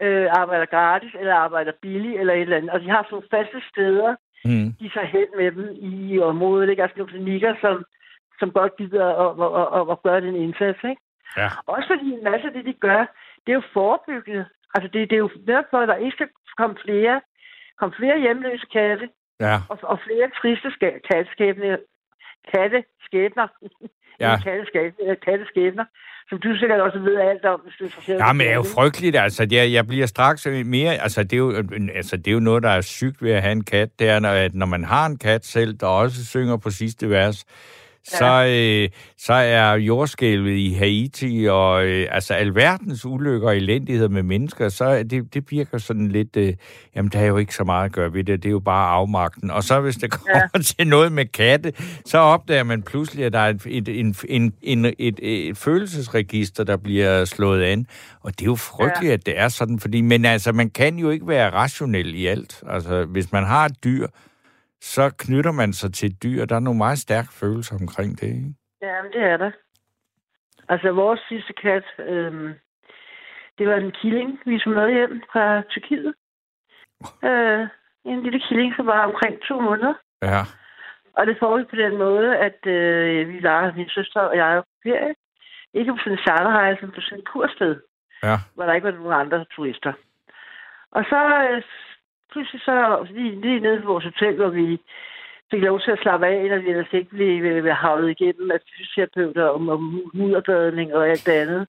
[0.00, 2.70] øh, arbejder gratis, eller arbejder billigt, eller et eller andet.
[2.70, 4.14] Og de har sådan nogle faste steder,
[4.44, 4.72] mm.
[4.80, 6.70] de tager hen med dem i området.
[6.70, 6.82] Ikke?
[6.82, 7.84] Altså nogle klinikker, som,
[8.38, 11.02] som godt gider at, at, at, at gøre den indsats, ikke?
[11.36, 11.48] Ja.
[11.66, 13.00] Også fordi en masse af det, de gør,
[13.42, 14.44] det er jo forebyggende.
[14.74, 16.28] Altså, det, det er jo derfor, at der ikke skal
[16.60, 17.20] komme flere,
[17.78, 19.08] komme flere hjemløse katte,
[19.40, 19.56] ja.
[19.70, 20.68] og, og flere triste
[21.10, 21.76] katteskæbner,
[22.54, 23.46] katteskæbner,
[24.24, 24.36] ja.
[24.46, 25.84] katteskæbner, katteskæbner,
[26.28, 28.18] som du sikkert også ved alt om, hvis du er interesseret.
[28.18, 29.46] Ja, men det er jo frygteligt, altså.
[29.50, 31.50] Jeg, jeg bliver straks mere, altså det, er jo,
[31.94, 34.18] altså det er jo noget, der er sygt ved at have en kat, det er,
[34.18, 37.44] når, når man har en kat selv, der også synger på sidste vers,
[38.04, 38.88] så, øh,
[39.18, 45.02] så er jordskælvet i Haiti og øh, altså alverdens ulykker og elendighed med mennesker, så
[45.02, 46.54] det, det virker sådan lidt, øh,
[46.96, 48.90] jamen der er jo ikke så meget at gøre ved det, det er jo bare
[48.90, 49.50] afmagten.
[49.50, 50.60] Og så hvis det kommer ja.
[50.76, 51.72] til noget med katte,
[52.06, 55.56] så opdager man pludselig, at der er et, et, en, en, en, et, et, et
[55.56, 57.86] følelsesregister, der bliver slået an.
[58.20, 59.14] Og det er jo frygteligt, ja.
[59.14, 62.62] at det er sådan, fordi, men altså man kan jo ikke være rationel i alt.
[62.68, 64.06] Altså hvis man har et dyr,
[64.92, 66.44] så knytter man sig til et dyr.
[66.44, 68.54] Der er nogle meget stærke følelser omkring det, ikke?
[68.82, 69.50] Ja, men det er der.
[70.68, 72.52] Altså, vores sidste kat, øhm,
[73.58, 76.14] det var en killing, vi tog med hjem fra Tyrkiet.
[77.24, 77.62] Øh,
[78.04, 79.94] en lille killing, som var omkring to måneder.
[80.22, 80.40] Ja.
[81.16, 84.72] Og det foregik på den måde, at øh, vi var, min søster og jeg, på
[84.82, 85.14] ferie.
[85.74, 87.74] Ikke på sådan en charterrejse, men på sådan en kursted,
[88.22, 88.36] Ja.
[88.54, 89.92] hvor der ikke var nogen andre turister.
[90.96, 91.20] Og så
[91.50, 91.62] øh,
[92.34, 94.66] pludselig så, lige, lige nede på vores hotel, hvor vi
[95.50, 99.46] fik lov til at slappe af, når vi ellers ikke blev, havlet igennem af fysioterapeuter
[99.56, 99.82] om, om
[100.14, 101.66] mudderbadning og alt det andet.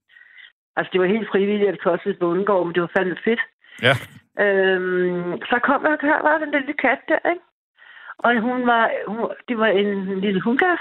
[0.76, 3.42] Altså, det var helt frivilligt, at det kostede bundegård, men det var fandme fedt.
[3.88, 3.96] Ja.
[4.44, 7.46] Øhm, så kom der, her var den lille kat der, ikke?
[8.18, 10.80] Og hun var, hun, det var en lille hundkat.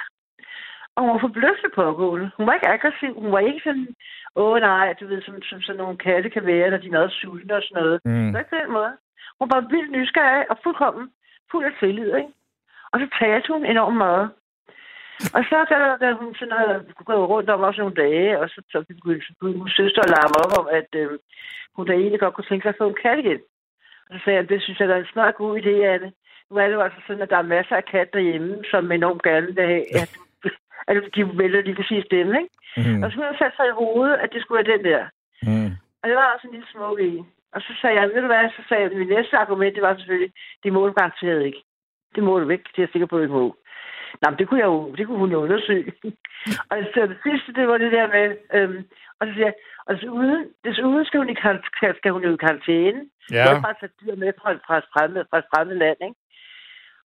[0.95, 2.31] Og hun var forbløffende pågående.
[2.37, 3.15] Hun var ikke aggressiv.
[3.23, 3.89] Hun var ikke sådan,
[4.37, 7.13] åh nej, du ved, som, som sådan nogle katte kan være, når de er meget
[7.13, 8.01] sultne og sådan noget.
[8.05, 8.25] Mm.
[8.25, 8.93] Det var ikke på den måde.
[9.39, 11.07] Hun var vildt nysgerrig og fuldkommen
[11.51, 12.33] fuld af tillid, ikke?
[12.93, 14.27] Og så talte hun enormt meget.
[15.37, 18.59] Og så da, da hun sådan havde gået rundt om også nogle dage, og så,
[18.73, 21.09] så begyndte min søster at larme op om, at øh,
[21.77, 23.41] hun da egentlig godt kunne tænke sig at få en kat igen.
[24.07, 26.13] Og så sagde jeg, det synes jeg er en smart god idé, Anne.
[26.51, 29.23] Nu er det jo altså sådan, at der er masser af katte derhjemme, som enormt
[29.23, 30.11] gerne vil have, at,
[30.89, 32.51] at de vælger lige præcis dem, ikke?
[32.77, 33.03] Mm.
[33.03, 35.03] Og så havde jeg sat sig i hovedet, at det skulle være den der.
[35.43, 35.71] Mm.
[36.01, 37.13] Og det var også en lille smuk i.
[37.55, 39.97] Og så sagde jeg, ved du hvad, så sagde jeg, mit næste argument, det var
[39.97, 40.33] selvfølgelig,
[40.63, 41.63] det må du garanteret ikke.
[42.15, 43.57] Det må du ikke, det er jeg sikker på, det må.
[44.21, 45.93] Nå, men det kunne, jeg jo, det kunne hun jo undersøge.
[46.71, 48.85] og så det sidste, det var det der med, øhm,
[49.19, 49.55] og så siger jeg,
[49.87, 53.01] og desuden, desuden skal hun i, kar- skal hun jo i karantæne.
[53.31, 53.37] Ja.
[53.37, 56.21] Jeg har bare taget dyr med fra, fra, et fremmed, fra et fremmed land, ikke?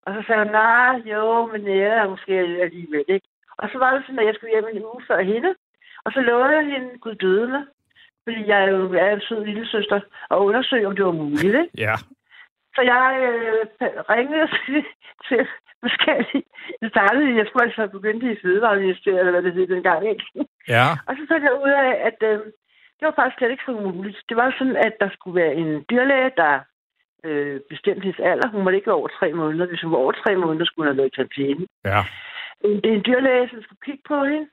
[0.02, 2.32] Og så sagde hun, nej, jo, men ja, måske
[2.66, 3.26] alligevel, ikke?
[3.58, 5.54] Og så var det sådan, at jeg skulle hjem en uge før hende.
[6.04, 7.64] Og så lovede jeg hende, Gud døde mig.
[8.30, 10.00] Fordi jeg er jo er en sød lille søster,
[10.30, 11.70] og undersøge, om det var muligt, ikke?
[11.78, 11.94] Ja.
[12.74, 13.62] Så jeg øh,
[14.14, 14.84] ringede til,
[15.28, 15.40] til
[15.84, 16.44] forskellige...
[16.82, 20.24] Jeg startede, jeg skulle altså begynde i Fødevareministeriet, eller hvad det hed dengang, ikke?
[20.68, 20.86] Ja.
[21.08, 22.38] Og så fandt jeg ud af, at øh,
[22.96, 24.18] det var faktisk slet ikke så umuligt.
[24.28, 26.54] Det var sådan, at der skulle være en dyrlæge, der
[27.24, 28.48] øh, bestemte hendes alder.
[28.48, 29.66] Hun måtte ikke være over tre måneder.
[29.66, 31.66] Hvis hun var over tre måneder, skulle hun have været i karantæne.
[31.84, 32.00] Ja.
[32.64, 34.46] En, det er en dyrlæge, som skulle kigge på hende.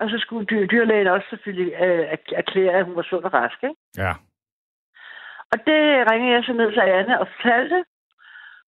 [0.00, 3.34] Og så skulle dyr, dyrlægen også selvfølgelig øh, erk- erklære, at hun var sund og
[3.34, 3.58] rask.
[3.62, 3.76] Ikke?
[3.96, 4.12] Ja.
[5.52, 5.80] Og det
[6.10, 7.84] ringede jeg så ned til Anne og fortalte.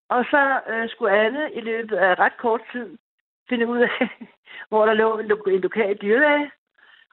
[0.09, 2.99] Og så øh, skulle Anne i løbet af ret kort tid
[3.49, 4.09] finde ud af,
[4.69, 6.51] hvor der lå en, lo- en lokal dyrlæge.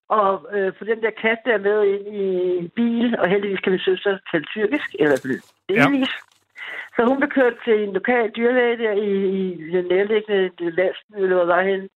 [0.09, 2.24] Og øh, få den der kat der med ind i
[2.57, 5.53] en bil, og heldigvis kan min søster tale tyrkisk, eller delvis.
[5.70, 6.05] Ja.
[6.95, 9.11] Så hun blev kørt til en lokal dyrlæge der i,
[9.68, 11.89] i den nærliggende landsby, eller hvor var henne,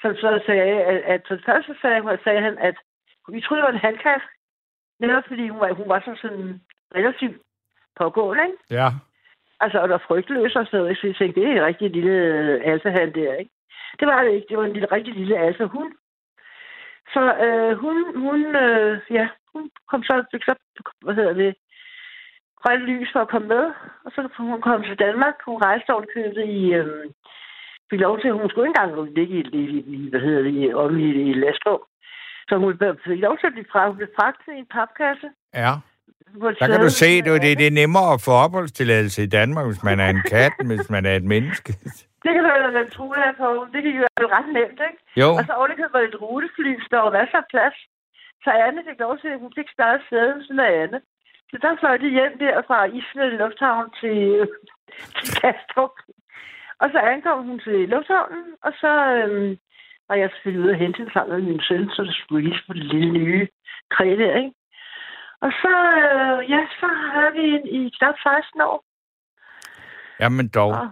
[0.00, 2.76] som så sagde, at, at for det første sagde, hun, sagde han, at
[3.28, 4.22] vi troede, det var en handkat,
[5.00, 6.60] netop fordi hun var, hun var sådan, sådan
[6.94, 7.36] relativt
[7.96, 8.58] pågående, ikke?
[8.70, 8.88] Ja.
[9.60, 10.98] Altså, og der frygtløs og sådan noget.
[10.98, 12.14] Så jeg tænkte, det er en rigtig lille
[12.64, 13.50] alfahand der, ikke?
[14.00, 14.46] Det var det ikke.
[14.48, 15.92] Det var en lille, rigtig lille alfahund.
[17.14, 20.54] Så øh, hun, hun, øh, ja, hun kom så, så,
[21.04, 21.54] hvad hedder det,
[22.62, 23.64] grønt lys for at komme med.
[24.04, 25.34] Og så hun komme til Danmark.
[25.44, 27.04] Hun rejste ovenkøbet i, øh,
[27.90, 29.64] fik lov til, hun skulle ikke engang ligge i, i,
[29.96, 31.80] i hvad hedder det, om i, i Lastrup.
[32.48, 32.72] Så hun
[33.06, 35.28] fik lov til at blive fra, hun blev fragtet i en papkasse.
[35.54, 35.72] Ja.
[36.60, 39.30] Der kan du se, ved det, er- det, det er nemmere at få opholdstilladelse i
[39.38, 41.70] Danmark, hvis man er en kat, hvis man er et menneske.
[42.24, 43.48] Det kan du da være tro af på.
[43.72, 44.98] Det kan jo være ret nemt, ikke?
[45.22, 45.28] Jo.
[45.38, 47.76] Og så ovenikøbet var det et rutefly, så der var masser af plads.
[48.44, 50.98] Så Anne fik lov til, at hun fik startet sæde sådan af Anne.
[51.50, 54.20] Så der fløj de hjem der fra Island Lufthavn til,
[55.18, 55.94] til Kastrup.
[56.80, 59.58] Og så ankom hun til lufthavnen, og så øhm,
[60.08, 62.62] var jeg selvfølgelig ude og hente hende sammen med min søn, så det skulle lige
[62.66, 63.48] på det lille nye
[63.90, 64.52] kræ der, ikke?
[65.40, 68.87] Og så, øh, ja, så havde vi en i knap 16 år.
[70.20, 70.70] Jamen dog.
[70.72, 70.86] Og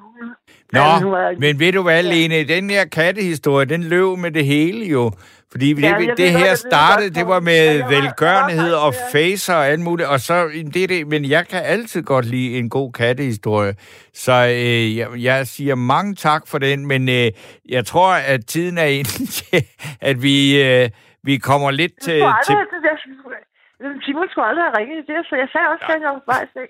[0.72, 4.30] Nå, Ja, hun var- men ved du hvad, Lene, den her kattehistorie, den løb med
[4.30, 5.12] det hele jo.
[5.50, 8.76] Fordi det, Ja, det, det her ved startede, det var med Ja, var- velgørenhed var
[8.86, 10.08] og facer og alt muligt.
[10.08, 13.74] Og så, det, det, men jeg kan altid godt lide en god kattehistorie.
[14.14, 17.30] Så øh, jeg, jeg siger mange tak for den, men øh,
[17.68, 19.64] jeg tror, at tiden er inde til,
[20.00, 20.90] at vi, øh,
[21.22, 22.18] vi kommer lidt til...
[22.46, 26.18] til det Simon skulle aldrig have ringet det, så jeg sagde også, at jeg var
[26.18, 26.66] på vej.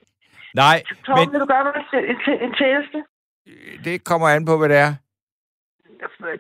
[0.65, 1.75] Nej, Torben, men vil du gøre mig
[2.11, 2.99] en, en, en tjeneste?
[3.85, 4.93] det kommer an på, hvad det er.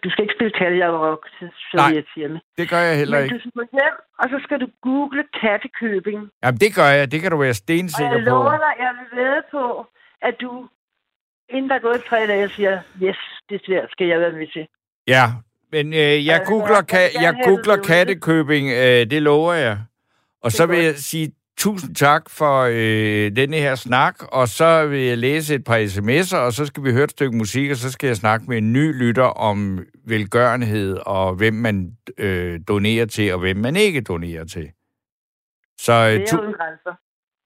[0.04, 1.92] Du skal ikke spille kattejagerok, så Nej.
[1.94, 2.40] jeg siger med.
[2.58, 3.34] Det gør jeg heller Men ikke.
[3.34, 6.20] du skal gå hjem, og så skal du google kattekøbing.
[6.42, 7.12] Jamen, det gør jeg.
[7.12, 8.30] Det kan du være Og stensikker jeg på.
[8.30, 9.86] lover dig, jeg vil ved på,
[10.22, 10.68] at du,
[11.48, 13.16] inden der er gået tre dage, siger, yes,
[13.48, 14.66] det der skal jeg være med til.
[15.06, 15.24] Ja,
[15.72, 19.78] men øh, jeg Øh, googler, jeg ka- jeg googler kattekøbing, øh, det lover jeg.
[20.42, 25.00] Og så vil jeg sige tusind tak for øh, denne her snak, og så vil
[25.00, 27.92] jeg læse et par sms'er, og så skal vi høre et stykke musik, og så
[27.92, 33.32] skal jeg snakke med en ny lytter om velgørenhed, og hvem man øh, donerer til,
[33.32, 34.70] og hvem man ikke donerer til.
[35.78, 36.94] Så, øh, det er uden grænser.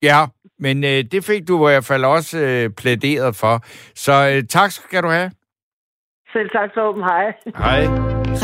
[0.02, 0.26] Ja,
[0.58, 3.60] men øh, det fik du i hvert fald også øh, plæderet for.
[3.94, 5.30] Så øh, tak skal du have.
[6.32, 7.02] Selv tak, Torben.
[7.02, 7.24] Hej.
[7.56, 7.84] Hej.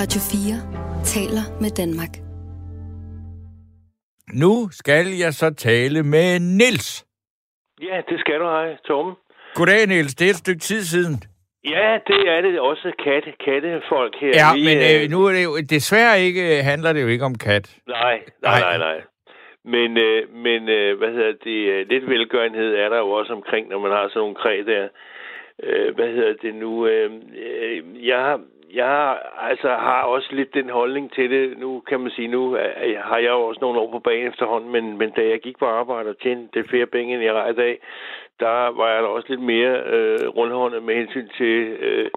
[0.01, 2.26] Radio 4 taler med Danmark.
[4.33, 7.07] Nu skal jeg så tale med Nils.
[7.83, 9.15] Ja, det skal du have, Torben.
[9.55, 10.15] Goddag, Nils.
[10.15, 11.15] Det er et stykke tid siden.
[11.65, 14.33] Ja, det er det også katte, kattefolk her.
[14.43, 17.35] Ja, Vi, men øh, nu er det jo, desværre ikke, handler det jo ikke om
[17.35, 17.77] kat.
[17.89, 19.01] Nej, nej, nej, nej.
[19.65, 23.69] Men, øh, men øh, hvad hedder det, øh, lidt velgørenhed er der jo også omkring,
[23.69, 24.89] når man har sådan nogle kræ der.
[25.63, 26.87] Øh, hvad hedder det nu?
[26.87, 27.11] Øh,
[27.47, 28.39] øh jeg,
[28.77, 29.19] jeg
[29.51, 31.59] altså har også lidt den holdning til det.
[31.59, 34.29] Nu kan man sige, nu øh, øh, har jeg jo også nogle år på banen
[34.29, 37.35] efterhånden, men, men da jeg gik på arbejde og tjente det flere penge, end jeg
[37.35, 37.79] har i dag,
[38.41, 42.11] der var jeg da også lidt mere øh, rundhåndet med hensyn til øh,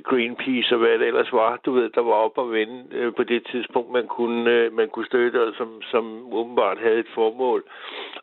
[0.00, 3.22] Greenpeace og hvad det ellers var, du ved, der var op og vende øh, på
[3.22, 7.64] det tidspunkt, man kunne, øh, man kunne støtte, og som, som åbenbart havde et formål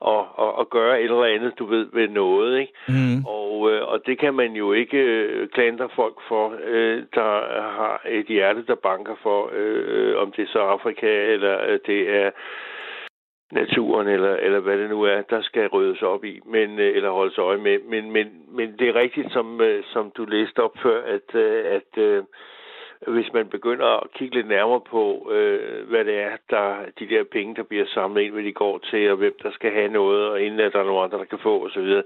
[0.06, 2.74] at, at, at gøre et eller andet, du ved, ved noget, ikke?
[2.88, 3.26] Mm.
[3.26, 7.32] Og, øh, og det kan man jo ikke øh, klandre folk for, øh, der
[7.78, 12.10] har et hjerte, der banker for, øh, om det er så Afrika, eller øh, det
[12.10, 12.32] er
[13.52, 17.12] naturen, eller, eller hvad det nu er, der skal ryddes op i, men, øh, eller
[17.12, 17.80] holdes øje med.
[17.80, 21.66] Men, men, men det er rigtigt, som, øh, som du læste op før, at, øh,
[21.66, 22.24] at
[23.08, 27.24] hvis man begynder at kigge lidt nærmere på, øh, hvad det er, der de der
[27.24, 30.30] penge, der bliver samlet ind, hvad de går til, og hvem der skal have noget,
[30.30, 32.02] og inden at der er nogen andre, der kan få osv.,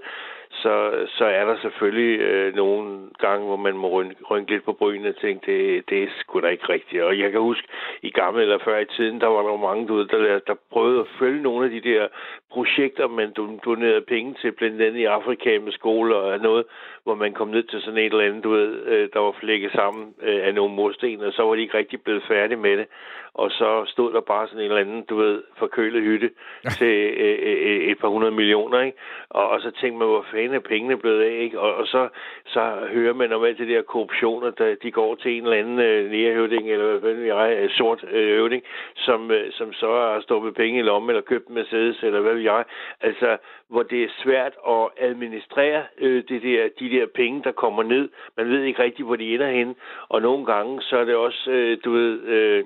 [0.62, 4.72] så, så er der selvfølgelig øh, nogle gange, hvor man må rynke, rynke lidt på
[4.72, 7.02] brynene og tænke, det, det er sgu da ikke rigtigt.
[7.02, 7.68] Og jeg kan huske,
[8.02, 11.00] i gamle eller før i tiden, der var der mange, du ved, der, der prøvede
[11.00, 12.08] at følge nogle af de der
[12.52, 13.32] projekter, man
[13.64, 16.64] donerede penge til, blandt andet i Afrika med skoler og noget,
[17.04, 19.72] hvor man kom ned til sådan et eller andet, du ved, øh, der var flækket
[19.72, 22.86] sammen øh, af nogle mursten, og så var de ikke rigtig blevet færdige med det
[23.34, 26.30] og så stod der bare sådan en eller anden, du ved, forkølet hytte
[26.64, 26.68] ja.
[26.68, 26.94] til
[27.24, 28.98] øh, øh, øh, et par hundrede millioner, ikke?
[29.28, 31.60] Og, og så tænkte man, hvor fanden er pengene blevet af, ikke?
[31.60, 32.08] Og, og så,
[32.46, 32.60] så
[32.92, 36.10] hører man om alt det der korruptioner, der de går til en eller anden øh,
[36.10, 38.62] nærhøvding, eller hvad ved jeg, øh, sort øh, høvding,
[38.96, 42.34] som, øh, som så har stoppet penge i lommen, eller købt en Mercedes, eller hvad
[42.34, 42.64] ved jeg.
[43.00, 43.36] Altså,
[43.68, 48.08] hvor det er svært at administrere øh, det der, de der penge, der kommer ned.
[48.36, 49.76] Man ved ikke rigtig, hvor de ender hen.
[50.08, 52.22] Og nogle gange, så er det også, øh, du ved...
[52.22, 52.64] Øh,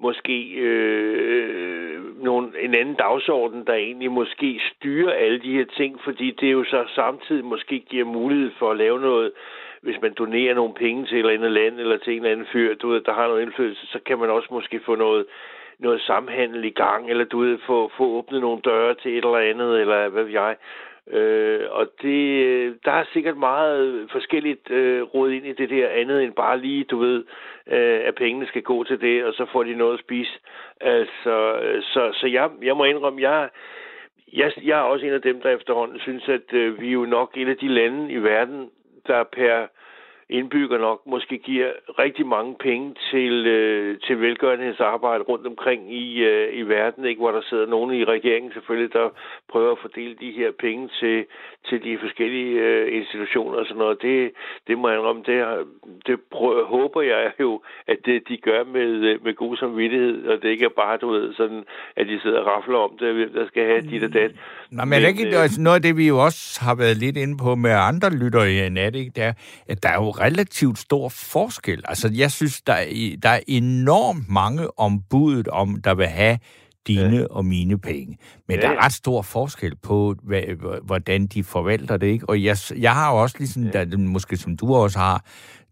[0.00, 6.30] måske øh, nogle, en anden dagsorden, der egentlig måske styrer alle de her ting, fordi
[6.30, 9.32] det jo så samtidig måske giver mulighed for at lave noget,
[9.82, 12.46] hvis man donerer nogle penge til et eller andet land, eller til en eller anden
[12.52, 15.26] fyr, du ved, der har noget indflydelse, så kan man også måske få noget,
[15.78, 19.50] noget samhandel i gang, eller du ved, få, få åbnet nogle døre til et eller
[19.50, 20.56] andet, eller hvad ved jeg.
[21.10, 26.24] Øh, og det, der er sikkert meget forskelligt øh, råd ind i det der andet
[26.24, 27.24] end bare lige, du ved,
[27.66, 30.38] øh, at pengene skal gå til det, og så får de noget at spise.
[30.80, 33.48] Altså, øh, så, så jeg, jeg må indrømme, jeg,
[34.32, 37.04] jeg, jeg er også en af dem, der efterhånden synes, at øh, vi er jo
[37.04, 38.70] nok et af de lande i verden,
[39.06, 39.66] der per
[40.38, 41.70] indbygger nok måske giver
[42.04, 47.20] rigtig mange penge til, øh, til velgørenhedsarbejde rundt omkring i, øh, i verden, ikke?
[47.20, 49.08] hvor der sidder nogen i regeringen selvfølgelig, der
[49.52, 51.16] prøver at fordele de her penge til,
[51.68, 54.02] til de forskellige øh, institutioner og sådan noget.
[54.02, 54.32] Det,
[54.68, 55.38] det må jeg om det,
[56.06, 60.42] det prøver, håber jeg jo, at det, de gør med, øh, med god samvittighed, og
[60.42, 61.62] det ikke er bare, du ved, sådan,
[61.96, 64.30] at de sidder og rafler om det, hvem der skal have dit og dat.
[64.70, 67.36] Nå, men, men ikke, øh, noget af det, vi jo også har været lidt inde
[67.44, 69.12] på med andre lyttere i nat, ikke?
[69.16, 69.34] Det er,
[69.68, 71.82] at der er jo relativt stor forskel.
[71.84, 76.38] Altså, jeg synes, der er, der er enormt mange ombuddet om, der vil have
[76.86, 77.26] dine ja.
[77.30, 78.18] og mine penge.
[78.48, 78.62] Men ja.
[78.62, 80.14] der er ret stor forskel på,
[80.82, 82.28] hvordan de forvalter det, ikke?
[82.28, 83.84] Og jeg, jeg har jo også ligesom, ja.
[83.84, 85.24] der, måske som du også har,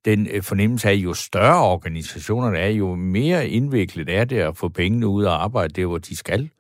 [0.05, 4.69] den øh, fornemmelse af, jo større organisationerne er, jo mere indviklet er det at få
[4.69, 6.51] pengene ud og arbejde der, hvor de skal.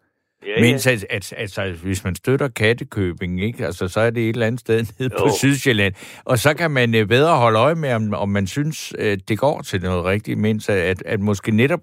[0.46, 3.66] Ja, Mens at, at, altså, hvis man støtter kattekøbing, ikke?
[3.66, 5.24] Altså, så er det et eller andet sted nede jo.
[5.24, 5.94] på Sydsjælland.
[6.24, 9.38] Og så kan man øh, bedre holde øje med, om, om man synes, at det
[9.38, 11.80] går til noget rigtigt, mens at, at måske netop...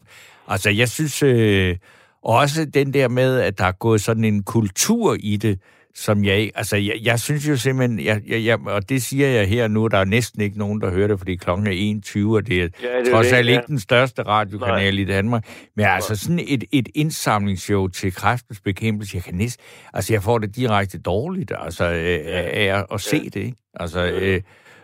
[0.48, 1.76] Altså, jeg synes øh,
[2.24, 5.60] også den der med, at der er gået sådan en kultur i det,
[5.96, 9.48] som jeg Altså, jeg, jeg synes jo simpelthen, jeg, jeg, jeg, og det siger jeg
[9.48, 12.48] her nu, der er næsten ikke nogen, der hører det, fordi klokken er 21, og
[12.48, 15.02] det er ja, det trods alt ikke den største radiokanal Nej.
[15.02, 15.48] i Danmark.
[15.76, 15.96] Men Nej.
[15.96, 19.66] altså, sådan et, et indsamlingsshow til kræftens bekæmpelse, jeg kan næsten...
[19.94, 23.24] Altså, jeg får det direkte dårligt, altså, af, af at, at se ja.
[23.24, 23.58] det, ikke?
[23.74, 24.42] Altså, øh,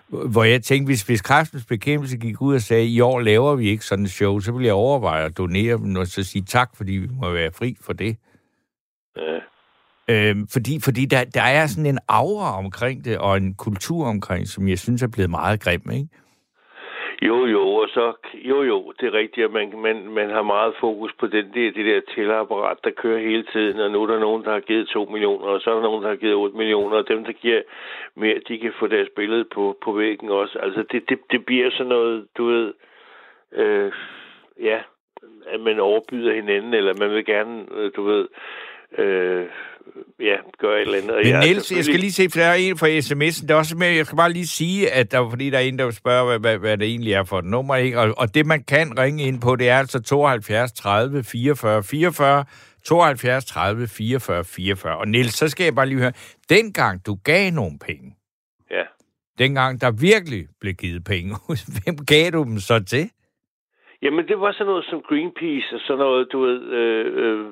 [0.08, 3.70] hvor jeg tænkte, hvis, hvis kræftens bekæmpelse gik ud og sagde, i år laver vi
[3.70, 6.76] ikke sådan et show, så ville jeg overveje at donere dem, og så sige tak,
[6.76, 8.18] fordi vi må være fri for det.
[9.18, 9.40] Ja.
[10.10, 14.48] Øh, fordi fordi der, der er sådan en aura omkring det, og en kultur omkring,
[14.48, 16.08] som jeg synes er blevet meget grim, ikke?
[17.22, 20.74] Jo, jo, og så, jo, jo, det er rigtigt, at man, man, man har meget
[20.80, 24.20] fokus på den der, det der tællerapparat, der kører hele tiden, og nu er der
[24.20, 26.58] nogen, der har givet 2 millioner, og så er der nogen, der har givet 8
[26.58, 27.62] millioner, og dem, der giver
[28.16, 30.60] mere, de kan få deres billede på, på væggen også.
[30.60, 32.74] Altså, det, det, det bliver sådan noget, du ved,
[33.54, 33.92] øh,
[34.62, 34.80] ja,
[35.48, 38.28] at man overbyder hinanden, eller man vil gerne, øh, du ved,
[38.98, 39.46] øh,
[40.20, 41.16] ja, gøre et eller andet.
[41.24, 43.58] Men jeg, Niels, jeg skal lige se, for der er en fra sms'en, der er
[43.58, 46.26] også med, jeg skal bare lige sige, at der, fordi der er en, der spørger,
[46.26, 48.00] hvad, hvad, hvad det egentlig er for et nummer, ikke?
[48.00, 52.46] Og, og det, man kan ringe ind på, det er altså 72 30 44 44,
[52.86, 54.98] 72 30 44 44.
[54.98, 56.14] Og Niels, så skal jeg bare lige høre,
[56.50, 58.16] dengang du gav nogle penge,
[58.72, 58.84] ja.
[59.38, 61.36] dengang der virkelig blev givet penge,
[61.84, 63.10] hvem gav du dem så til?
[64.06, 67.46] Jamen, det var sådan noget som Greenpeace og sådan noget, du ved, øh, øh,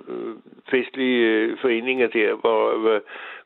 [0.71, 3.01] festlige øh, foreninger der, hvor, hvor,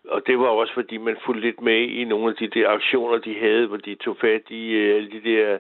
[0.08, 3.18] og det var også, fordi man fulgte lidt med i nogle af de der aktioner,
[3.18, 5.58] de havde, hvor de tog fat i øh, alle de der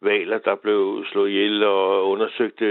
[0.00, 2.64] valer, der blev slået ihjel og undersøgte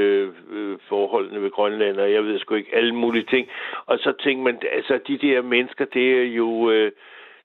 [0.51, 3.47] øh, forholdene ved Grønland, og jeg ved sgu ikke, alle mulige ting.
[3.85, 6.71] Og så tænkte man, altså, de der mennesker, det er jo...
[6.71, 6.91] Øh,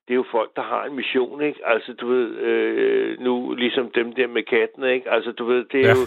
[0.09, 1.61] det er jo folk, der har en mission, ikke?
[1.64, 5.11] Altså, du ved, øh, nu ligesom dem der med katten, ikke?
[5.11, 5.91] Altså, du ved, det er ja.
[5.91, 6.07] jo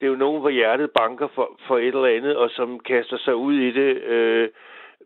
[0.00, 3.18] det er jo nogen, hvor hjertet banker for, for et eller andet, og som kaster
[3.18, 4.48] sig ud i det øh,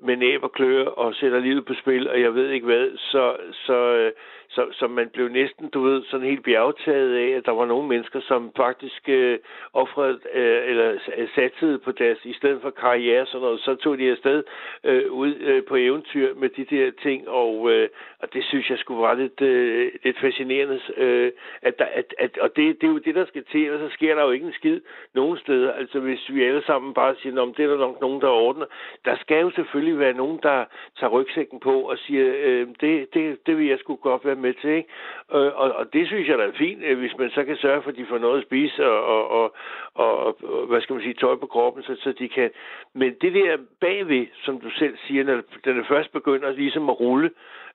[0.00, 2.90] med næb og klør og sætter livet på spil, og jeg ved ikke hvad.
[2.98, 4.12] Så, så, øh,
[4.48, 7.88] så, så man blev næsten, du ved, sådan helt bjergtaget af, at der var nogle
[7.88, 9.38] mennesker, som faktisk øh,
[9.72, 13.98] offrede, øh, eller øh, satsede på deres, i stedet for karriere sådan noget, så tog
[13.98, 14.42] de afsted
[14.84, 17.88] øh, ud øh, på eventyr med de der ting, og, øh,
[18.18, 21.32] og det synes jeg skulle være lidt, øh, lidt fascinerende, øh,
[21.62, 23.94] at, der, at, at, og det, det er jo det, der skal til, og så
[23.94, 24.80] sker der jo ikke en skid
[25.14, 25.72] nogen steder.
[25.72, 28.66] Altså hvis vi alle sammen bare siger, om det er der nok nogen, der ordner.
[29.04, 30.64] Der skal jo selvfølgelig være nogen, der
[30.98, 34.54] tager rygsækken på og siger, øh, det, det, det vil jeg sgu godt være med
[34.62, 34.70] til.
[34.70, 34.88] Ikke?
[35.28, 37.82] Og, og, og det synes jeg da er fint, øh, hvis man så kan sørge
[37.82, 39.46] for, at de får noget at spise og, og, og,
[39.94, 42.50] og, og hvad skal man sige, tøj på kroppen, så, så de kan...
[42.94, 47.30] Men det der bagved, som du selv siger, når det først begynder ligesom at rulle,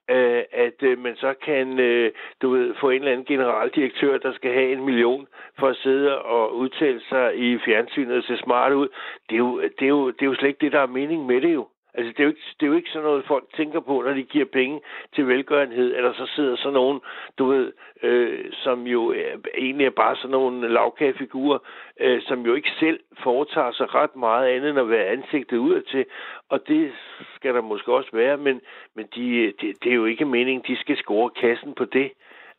[0.09, 2.11] øh, at øh, man så kan øh,
[2.41, 5.27] du ved, få en eller anden generaldirektør, der skal have en million
[5.59, 8.87] for at sidde og udtale sig i fjernsynet og se smart ud.
[9.29, 11.25] Det er, jo, det, er jo, det er jo slet ikke det, der er mening
[11.25, 11.67] med det jo.
[11.99, 14.13] Altså, det er, jo ikke, det er jo ikke sådan noget, folk tænker på, når
[14.13, 14.81] de giver penge
[15.15, 16.99] til velgørenhed, eller så sidder sådan nogen,
[17.37, 17.73] du ved,
[18.03, 21.59] øh, som jo er, egentlig er bare sådan nogle lavkagefigurer,
[21.99, 25.81] øh, som jo ikke selv foretager sig ret meget andet end at være ansigtet ud
[25.81, 26.05] til.
[26.49, 26.91] Og det
[27.35, 28.61] skal der måske også være, men,
[28.95, 32.11] men de, det, det er jo ikke meningen, de skal score kassen på det.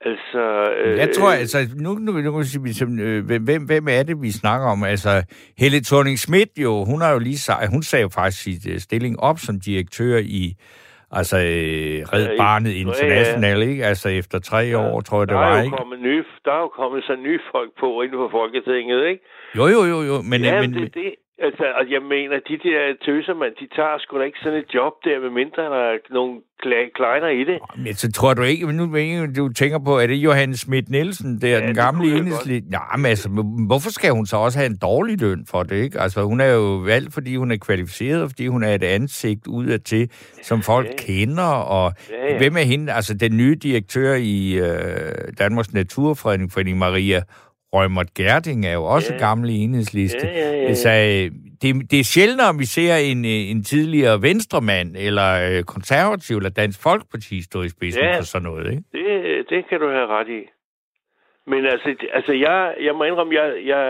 [0.04, 4.30] Altså, øh, jeg tror, altså, nu, nu, nu, nu øh, hvem, hvem er det, vi
[4.30, 4.84] snakker om?
[4.84, 5.10] Altså,
[5.58, 8.78] Helle thorning Schmidt jo, hun har jo lige sagt, hun sagde jo faktisk sit uh,
[8.78, 10.54] stilling op som direktør i
[11.10, 13.70] altså øh, Red Barnet International, ja, ja.
[13.70, 13.84] ikke?
[13.86, 14.76] Altså efter tre ja.
[14.76, 15.76] år, tror jeg, det var, ikke?
[15.76, 19.24] Kommet nye, der er jo kommet så nye folk på inden for Folketinget, ikke?
[19.56, 20.16] Jo, jo, jo, jo.
[20.30, 21.14] Men, ja, men, det, det,
[21.46, 24.74] Altså, og jeg mener, de der tøser, man, de tager sgu da ikke sådan et
[24.74, 26.40] job der, med mindre der er nogle
[26.96, 27.58] kleiner i det.
[27.76, 28.84] Men så tror du ikke, nu
[29.36, 32.62] du tænker på, er det Johannes Schmidt Nielsen, der ja, den gamle enhedslige?
[32.72, 33.28] Ja, men altså,
[33.66, 36.00] hvorfor skal hun så også have en dårlig løn for det, ikke?
[36.00, 39.46] Altså, hun er jo valgt, fordi hun er kvalificeret, og fordi hun er et ansigt
[39.46, 40.10] ud af til,
[40.42, 40.96] som folk ja.
[40.98, 42.38] kender, og ja, ja.
[42.38, 42.92] hvem er hende?
[42.92, 47.22] Altså, den nye direktør i øh, Danmarks Naturfredning, Forening Maria
[47.72, 49.18] Rømert Gerding er jo også ja.
[49.18, 50.26] gammel i enhedsliste.
[50.26, 50.74] Ja, ja, ja.
[50.74, 51.26] Så øh,
[51.62, 56.36] det, det er sjældent, om vi ser en, øh, en tidligere venstremand, eller øh, konservativ,
[56.36, 58.84] eller Dansk Folkeparti stå i spidsen ja, for sådan noget, ikke?
[58.92, 60.42] Det, det kan du have ret i.
[61.46, 63.84] Men altså, altså jeg, jeg må indrømme, jeg, jeg,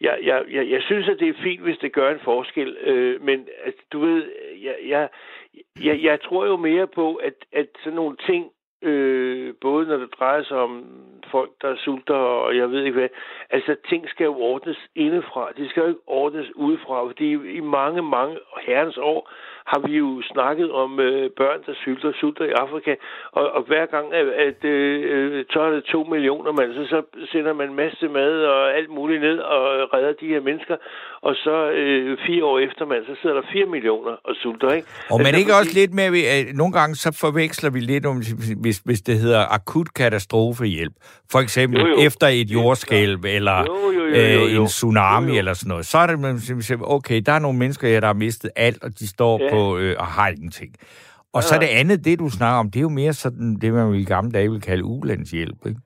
[0.00, 2.76] jeg, jeg, jeg, jeg synes, at det er fint, hvis det gør en forskel.
[2.80, 4.22] Øh, men altså, du ved,
[4.62, 5.08] jeg, jeg,
[5.84, 8.44] jeg, jeg tror jo mere på, at, at sådan nogle ting,
[8.84, 10.84] øh, både når det drejer sig om
[11.30, 13.08] folk, der sulter, og jeg ved ikke hvad.
[13.50, 15.52] Altså, ting skal jo ordnes indefra.
[15.56, 17.28] Det skal jo ikke ordnes udefra, fordi
[17.58, 19.30] i mange, mange herrens år
[19.72, 22.92] har vi jo snakket om øh, børn, der sulter, sulter i Afrika,
[23.32, 26.98] og, og hver gang, at, at øh, så er det to millioner, man, så, så
[27.32, 30.76] sender man en masse mad og alt muligt ned og redder de her mennesker,
[31.22, 34.88] og så øh, fire år efter, man, så sidder der fire millioner og sulter, ikke?
[35.10, 35.60] Og men altså, ikke fordi...
[35.60, 36.06] også lidt med,
[36.36, 38.16] at nogle gange så forveksler vi lidt om,
[38.62, 40.94] hvis, hvis det hedder akut katastrofehjælp,
[41.32, 41.96] for eksempel jo, jo.
[42.06, 44.46] efter et jordskælv, eller jo, jo, jo, jo, jo.
[44.46, 45.38] Øh, en tsunami, jo, jo.
[45.38, 46.40] eller sådan noget, så er det, man
[46.96, 49.50] okay, der er nogle mennesker her, der har mistet alt, og de står ja.
[49.50, 50.72] på øh, og har ingenting.
[51.36, 53.94] Og så det andet, det du snakker om, det er jo mere sådan, det man
[53.94, 55.80] i gamle dage vil kalde ulandshjælp, ikke?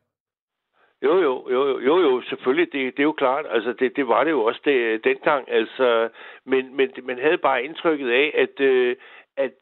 [1.02, 4.24] Jo, jo, jo, jo, jo, selvfølgelig, det, det er jo klart, altså det, det var
[4.24, 6.08] det jo også det, dengang, altså,
[6.46, 8.96] men, men man havde bare indtrykket af, at, øh,
[9.36, 9.52] at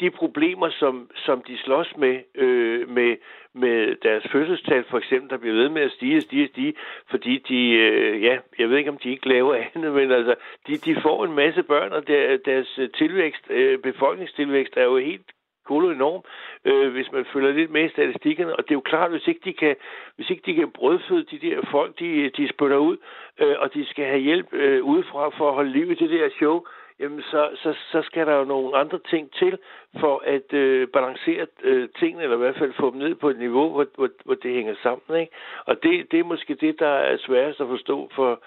[0.00, 3.16] de problemer, som, som de slås med, øh, med,
[3.54, 6.74] med deres fødselstal for eksempel, der bliver ved med at stige, stige, stige,
[7.10, 10.34] fordi de, øh, ja, jeg ved ikke, om de ikke laver andet, men altså,
[10.66, 15.26] de, de får en masse børn, og der, deres tilvækst, øh, befolkningstilvækst er jo helt
[15.66, 16.22] kolo enorm,
[16.64, 18.56] øh, hvis man følger lidt med i statistikkerne.
[18.56, 19.76] Og det er jo klart, hvis ikke de kan,
[20.16, 22.96] hvis ikke de kan brødføde de der folk, de, de spytter ud,
[23.40, 26.28] øh, og de skal have hjælp øh, udefra for at holde liv i det der
[26.38, 26.64] show,
[27.00, 29.58] jamen så, så, så skal der jo nogle andre ting til
[30.00, 33.38] for at øh, balancere øh, tingene, eller i hvert fald få dem ned på et
[33.38, 35.20] niveau, hvor, hvor, hvor det hænger sammen.
[35.20, 35.32] Ikke?
[35.66, 38.42] Og det, det er måske det, der er sværest at forstå for,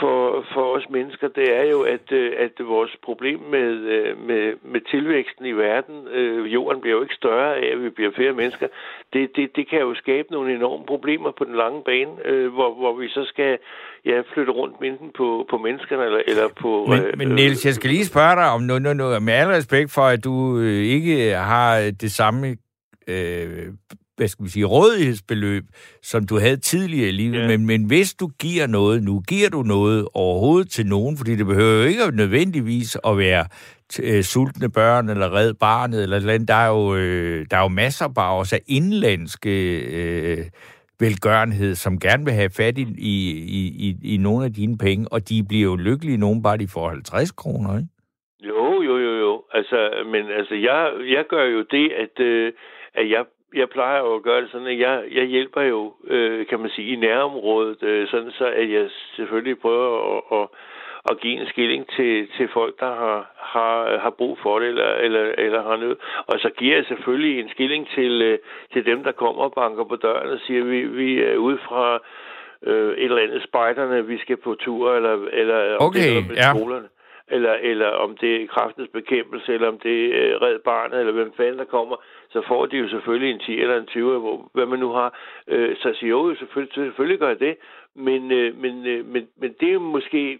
[0.00, 4.54] for, for os mennesker, det er jo, at, øh, at vores problem med, øh, med,
[4.72, 8.32] med tilvæksten i verden, øh, jorden bliver jo ikke større af, at vi bliver flere
[8.32, 8.66] mennesker,
[9.12, 12.74] det, det, det kan jo skabe nogle enorme problemer på den lange bane, øh, hvor,
[12.74, 13.58] hvor vi så skal
[14.04, 16.86] ja, flytte rundt enten på, på menneskerne eller, eller på...
[16.88, 19.22] Men, øh, men Niels, jeg skal lige spørge dig om noget, noget, noget.
[19.22, 22.56] Med al respekt for, at du øh, ikke har det samme
[23.08, 23.66] øh,
[24.16, 25.64] hvad skal vi sige, rådighedsbeløb,
[26.02, 27.40] som du havde tidligere i livet.
[27.40, 27.46] Ja.
[27.46, 31.46] Men, men hvis du giver noget nu, giver du noget overhovedet til nogen, fordi det
[31.46, 33.44] behøver jo ikke nødvendigvis at være
[34.02, 37.68] øh, sultne børn, eller red barnet, eller noget Der er jo, øh, der er jo
[37.68, 40.44] masser bare også af indlandske øh,
[41.00, 43.14] velgørenhed, som gerne vil have fat i, i,
[43.86, 46.88] i, i nogle af dine penge, og de bliver jo lykkelige, nogen bare de får
[46.88, 47.88] 50 kroner, ikke?
[48.48, 49.42] Jo, jo, jo, jo.
[49.52, 52.52] Altså, men altså, jeg, jeg gør jo det, at, øh,
[52.94, 53.24] at jeg
[53.56, 56.70] jeg plejer jo at gøre det sådan, at jeg, jeg hjælper jo, øh, kan man
[56.70, 58.86] sige, i nærområdet, øh, sådan så at jeg
[59.16, 60.48] selvfølgelig prøver at, at,
[61.10, 64.92] at give en skilling til, til folk, der har, har, har brug for det, eller,
[64.94, 65.96] eller, eller har nød.
[66.26, 68.38] Og så giver jeg selvfølgelig en skilling til, øh,
[68.72, 71.98] til dem, der kommer og banker på døren og siger, vi, vi er ude fra
[72.62, 76.36] øh, et eller andet spejderne, vi skal på tur, eller, eller okay, det er med
[76.36, 76.50] ja.
[76.54, 76.88] skolerne
[77.28, 81.32] eller, eller om det er kraftens bekæmpelse, eller om det er red barnet, eller hvem
[81.36, 81.96] fanden der kommer,
[82.28, 85.18] så får de jo selvfølgelig en 10 eller en 20, hvor, hvad man nu har.
[85.48, 87.56] Øh, så siger jo, selvfølgelig, selvfølgelig gør jeg det,
[87.94, 90.38] men, øh, men, øh, men, men det er jo måske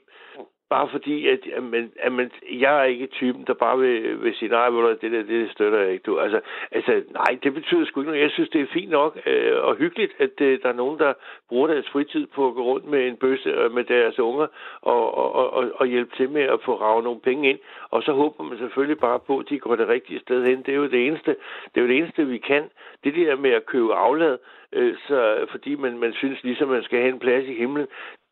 [0.70, 4.34] Bare fordi, at, at, man, at man, jeg er ikke typen, der bare vil, vil
[4.34, 4.68] sige, nej,
[5.00, 6.02] det der, det støtter jeg ikke.
[6.02, 6.18] Du.
[6.18, 6.40] Altså,
[6.72, 8.22] altså, nej, det betyder sgu ikke noget.
[8.22, 11.12] Jeg synes, det er fint nok øh, og hyggeligt, at øh, der er nogen, der
[11.48, 14.46] bruger deres fritid på at gå rundt med en bøsse øh, med deres unger
[14.82, 17.58] og, og, og, og hjælpe til med at få ravet nogle penge ind.
[17.90, 20.62] Og så håber man selvfølgelig bare på, at de går det rigtige sted hen.
[20.62, 21.36] Det er jo det eneste,
[21.74, 22.64] det er jo det eneste vi kan.
[23.04, 24.38] Det der med at købe aflad,
[24.72, 27.86] øh, så, fordi man, man synes ligesom, man skal have en plads i himlen,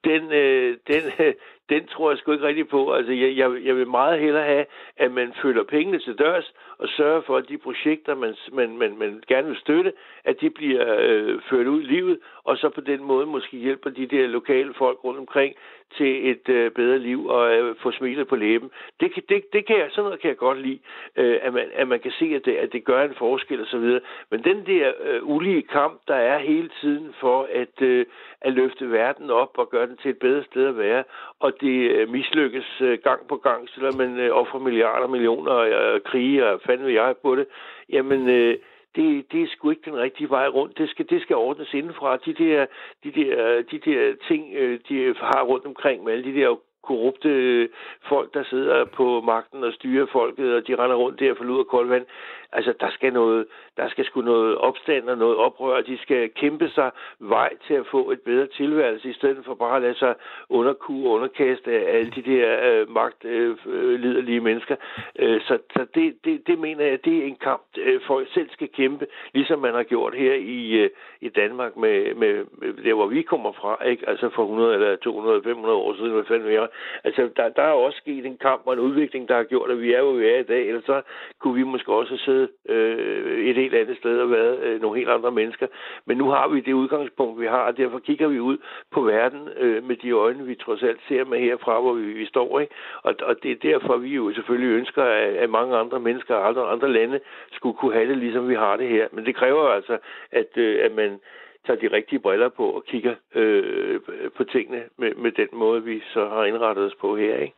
[0.05, 1.35] den, øh, den, øh,
[1.69, 2.93] den tror jeg sgu ikke rigtig på.
[2.93, 6.89] Altså, jeg, jeg, jeg vil meget hellere have, at man følger pengene til dørs og
[6.89, 9.93] sørger for, at de projekter, man, man, man, man gerne vil støtte,
[10.25, 13.91] at de bliver øh, ført ud i livet, og så på den måde måske hjælper
[13.91, 15.55] de der lokale folk rundt omkring
[15.97, 18.71] til et øh, bedre liv og øh, få smilet på læben.
[19.01, 20.79] Det, kan, det, det kan jeg, sådan noget kan jeg godt lide,
[21.17, 23.67] øh, at, man, at man kan se, at det, at det gør en forskel og
[23.67, 24.01] så videre.
[24.31, 28.07] Men den der øh, ulige kamp, der er hele tiden for at, øh,
[28.41, 31.05] at løfte verden op og gøre den til et bedre sted at være,
[31.41, 36.03] og det øh, mislykkes øh, gang på gang, selvom man øh, offrer milliarder, millioner og
[36.05, 37.47] krige og fanden vil jeg på det,
[37.89, 38.57] jamen øh,
[38.97, 40.79] det, det er sgu ikke den rigtige vej rundt.
[40.79, 42.17] Det skal, det skal ordnes indenfra.
[42.17, 42.67] De der,
[43.05, 47.69] de der, de der ting, øh, de har rundt omkring med alle de der korrupte
[48.09, 51.59] folk, der sidder på magten og styrer folket, og de render rundt der for lud
[51.59, 52.07] og koldt vand.
[52.53, 55.81] Altså, der skal, noget, der skal sgu noget opstand og noget oprør.
[55.81, 59.77] De skal kæmpe sig vej til at få et bedre tilværelse, i stedet for bare
[59.77, 60.15] at lade sig
[60.49, 64.77] underkue og underkaste af alle de der øh, magtliderlige øh, øh mennesker.
[65.19, 68.51] Øh, så så det, det, det mener jeg, det er en kamp, øh, folk selv
[68.51, 72.95] skal kæmpe, ligesom man har gjort her i, øh, i Danmark med, med, med der,
[72.95, 74.09] hvor vi kommer fra, ikke?
[74.09, 76.67] altså for 100 eller 200, 500 år siden, hvad fanden vi er.
[77.05, 79.81] Altså, der, der er også sket en kamp og en udvikling, der har gjort, at
[79.81, 81.03] vi er, hvor vi er i dag, ellers så
[81.41, 85.11] kunne vi måske også sidde øh, et helt andet sted og været øh, nogle helt
[85.11, 85.67] andre mennesker.
[86.07, 88.57] Men nu har vi det udgangspunkt, vi har, og derfor kigger vi ud
[88.91, 92.27] på verden øh, med de øjne, vi trods alt ser med herfra, hvor vi, vi
[92.27, 92.61] står.
[92.61, 92.75] Ikke?
[93.03, 96.49] Og, og det er derfor, vi jo selvfølgelig ønsker, at, at mange andre mennesker og
[96.49, 97.21] andre, andre lande
[97.53, 99.09] skulle kunne have det, ligesom vi har det her.
[99.13, 99.99] Men det kræver altså,
[100.33, 101.21] at, øh, at man
[101.67, 104.01] tager de rigtige briller på og kigger øh,
[104.37, 107.37] på tingene med, med den måde, vi så har indrettet os på her.
[107.37, 107.55] Ikke?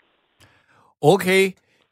[1.03, 1.45] Okay,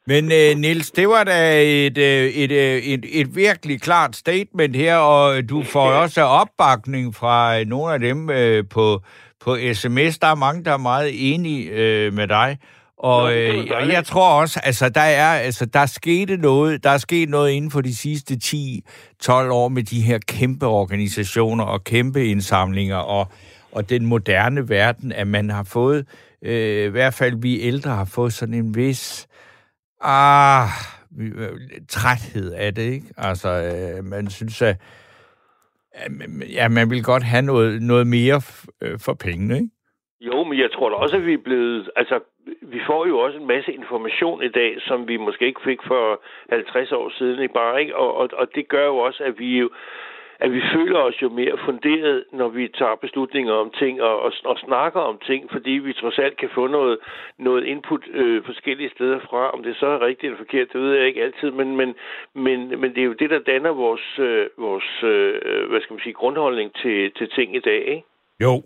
[0.07, 4.15] men uh, Nils, det var da et, øh, et, et, øh, et, et virkelig klart
[4.15, 9.01] statement her, og du får også opbakning fra nogle af dem uh, på,
[9.39, 10.19] på sms.
[10.19, 12.57] Der er mange, der er meget enige uh, med dig.
[12.97, 16.97] Og øh, jeg tror også, altså der er altså der er sket noget, der er
[16.97, 22.25] sket noget inden for de sidste 10-12 år med de her kæmpe organisationer og kæmpe
[22.25, 23.27] indsamlinger og
[23.71, 26.07] og den moderne verden, at man har fået
[26.41, 29.27] øh, i hvert fald vi ældre har fået sådan en vis
[30.01, 30.67] ah,
[31.19, 31.49] øh,
[31.89, 33.07] træthed af det, ikke?
[33.17, 34.75] Altså, øh, man synes, at
[36.49, 38.41] ja, man vil godt have noget, noget mere
[38.81, 39.69] øh, for pengene, ikke?
[40.21, 41.89] Jo, men jeg tror da også, at vi er blevet...
[41.95, 42.19] Altså,
[42.67, 46.21] vi får jo også en masse information i dag, som vi måske ikke fik for
[46.49, 47.95] 50 år siden, ikke bare, ikke?
[47.95, 49.69] Og, og, og det gør jo også, at vi jo
[50.39, 54.33] at vi føler os jo mere funderet, når vi tager beslutninger om ting og, og,
[54.45, 56.97] og snakker om ting, fordi vi trods alt kan få noget,
[57.37, 59.51] noget input øh, forskellige steder fra.
[59.51, 61.95] Om det så er rigtigt eller forkert, det ved jeg ikke altid, men, men,
[62.33, 66.03] men, men det er jo det, der danner vores, øh, vores øh, hvad skal man
[66.03, 68.03] sige, grundholdning til, til ting i dag, ikke?
[68.41, 68.61] Jo.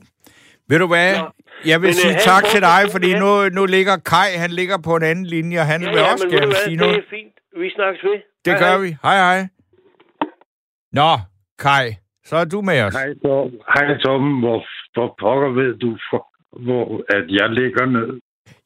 [0.69, 1.11] Ved du hvad?
[1.15, 1.25] Ja.
[1.71, 4.77] Jeg vil Men, sige øh, tak til dig, fordi nu, nu ligger Kai, han ligger
[4.87, 6.95] på en anden linje, og han ja, vil ja, også gerne sige noget.
[6.95, 7.35] Det er fint.
[7.61, 8.17] Vi snakkes ved.
[8.45, 8.81] Det hej, gør hej.
[8.85, 8.89] vi.
[9.03, 9.39] Hej, hej.
[10.99, 11.11] Nå,
[11.65, 11.85] Kai,
[12.29, 12.93] så er du med os.
[12.95, 13.51] Hej, Tom.
[13.75, 14.39] Hej, Tom.
[14.43, 14.59] Hvor,
[14.93, 16.21] hvor pokker ved du, for,
[16.65, 18.09] hvor at jeg ligger ned?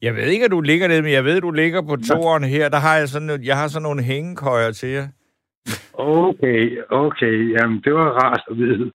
[0.02, 2.44] Jeg ved ikke, at du ligger ned, men jeg ved, at du ligger på toren
[2.44, 2.68] her.
[2.68, 5.06] Der har jeg sådan, jeg har sådan nogle hængekøjer til jer.
[5.92, 7.36] Okay, okay.
[7.56, 8.92] Jamen, det var rart at vide.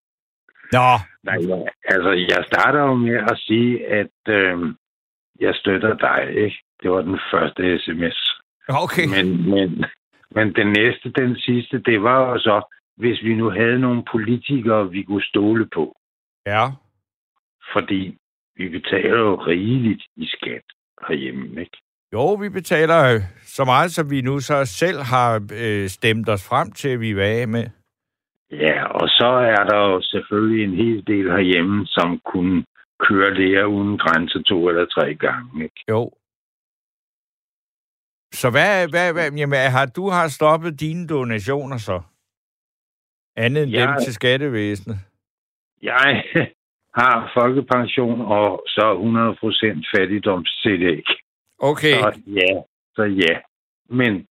[0.72, 0.90] Nå.
[1.24, 1.58] Nej, ja.
[1.94, 4.76] altså, jeg starter jo med at sige, at øh,
[5.40, 6.58] jeg støtter dig, ikke?
[6.84, 8.18] Det var den første sms.
[8.70, 9.08] Okay.
[9.16, 9.86] Men, men,
[10.36, 14.90] men den næste, den sidste, det var jo så, hvis vi nu havde nogle politikere,
[14.90, 15.96] vi kunne stole på.
[16.46, 16.66] Ja.
[17.74, 18.18] Fordi
[18.56, 20.66] vi betaler jo rigeligt i skat
[21.08, 21.78] herhjemme, ikke?
[22.14, 26.72] Jo, vi betaler så meget, som vi nu så selv har øh, stemt os frem
[26.72, 27.66] til, at vi er af med.
[28.52, 32.66] Ja, og så er der jo selvfølgelig en hel del herhjemme, som kunne
[33.00, 35.64] køre det uden grænse to eller tre gange.
[35.64, 35.84] Ikke?
[35.90, 36.12] Jo.
[38.34, 42.02] Så hvad, hvad, hvad jamen, har du har stoppet dine donationer så?
[43.36, 44.98] Andet end jeg, dem til skattevæsenet?
[45.82, 46.24] Jeg
[47.00, 48.86] har folkepension og så
[49.94, 51.04] 100% fattigdomstillæg.
[51.60, 51.94] Okay.
[51.94, 52.62] Så ja,
[52.96, 53.40] så ja.
[53.90, 54.28] Men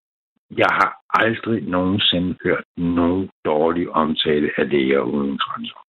[0.57, 5.85] jeg har aldrig nogensinde hørt nogen dårlig omtale af læger uden grænser.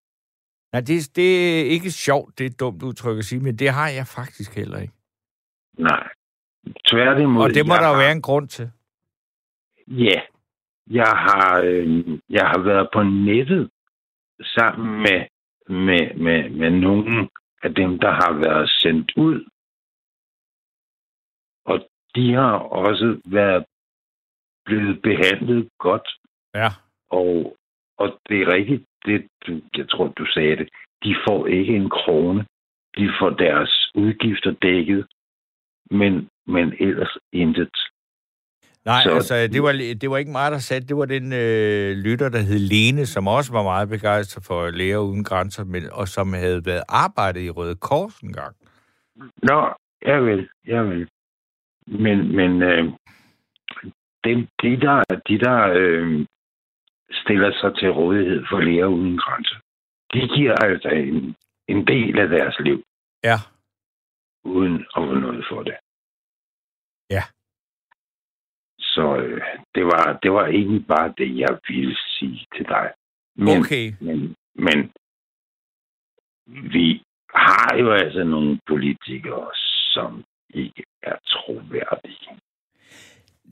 [0.73, 3.69] Nej, det, det er ikke sjovt, det er et dumt udtryk at sige, men det
[3.69, 4.93] har jeg faktisk heller ikke.
[5.77, 6.07] Nej.
[6.87, 7.43] Tværtimod.
[7.43, 7.97] Og det må der har...
[7.97, 8.71] være en grund til.
[9.87, 10.21] Ja.
[10.87, 13.69] Jeg har, øh, jeg har været på nettet
[14.41, 15.19] sammen med,
[15.69, 17.29] med, med, med nogle
[17.63, 19.45] af dem, der har været sendt ud.
[21.65, 23.65] Og de har også været
[24.69, 26.07] blevet behandlet godt.
[26.55, 26.69] Ja.
[27.21, 27.57] Og,
[28.01, 30.69] og det er rigtigt, det, du, jeg tror, du sagde det.
[31.03, 32.45] De får ikke en krone.
[32.97, 35.05] De får deres udgifter dækket,
[35.91, 37.75] men, men ellers intet.
[38.85, 40.97] Nej, så, altså, det var, det var ikke mig, der sagde det.
[40.97, 45.23] var den øh, lytter, der hed Lene, som også var meget begejstret for Læger Uden
[45.23, 48.55] Grænser, men, og som havde været arbejdet i Røde Kors en gang.
[49.43, 49.73] Nå,
[50.05, 51.07] jeg vil, jeg vil.
[51.87, 52.93] Men, men øh,
[54.23, 56.25] dem, de der, de der øh,
[57.11, 59.55] stiller sig til rådighed for læger uden grænser,
[60.13, 61.35] de giver altså en,
[61.67, 62.83] en del af deres liv.
[63.23, 63.37] Ja.
[64.43, 65.77] Uden at få noget for det.
[67.09, 67.23] Ja.
[68.79, 69.41] Så øh,
[69.75, 72.93] det, var, det var egentlig bare det, jeg ville sige til dig.
[73.35, 73.93] Men, okay.
[74.01, 74.91] Men, men
[76.73, 77.03] vi
[77.35, 79.49] har jo altså nogle politikere,
[79.93, 82.39] som ikke er troværdige.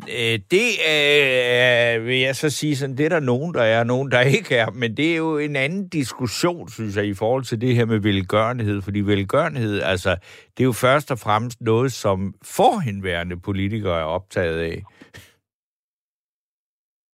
[0.01, 4.11] Øh, det øh, vil jeg så sige, sådan, det er der nogen, der er, nogen,
[4.11, 4.69] der ikke er.
[4.71, 7.99] Men det er jo en anden diskussion, synes jeg, i forhold til det her med
[7.99, 8.81] velgørenhed.
[8.81, 10.09] Fordi velgørenhed, altså,
[10.57, 14.83] det er jo først og fremmest noget, som forhenværende politikere er optaget af.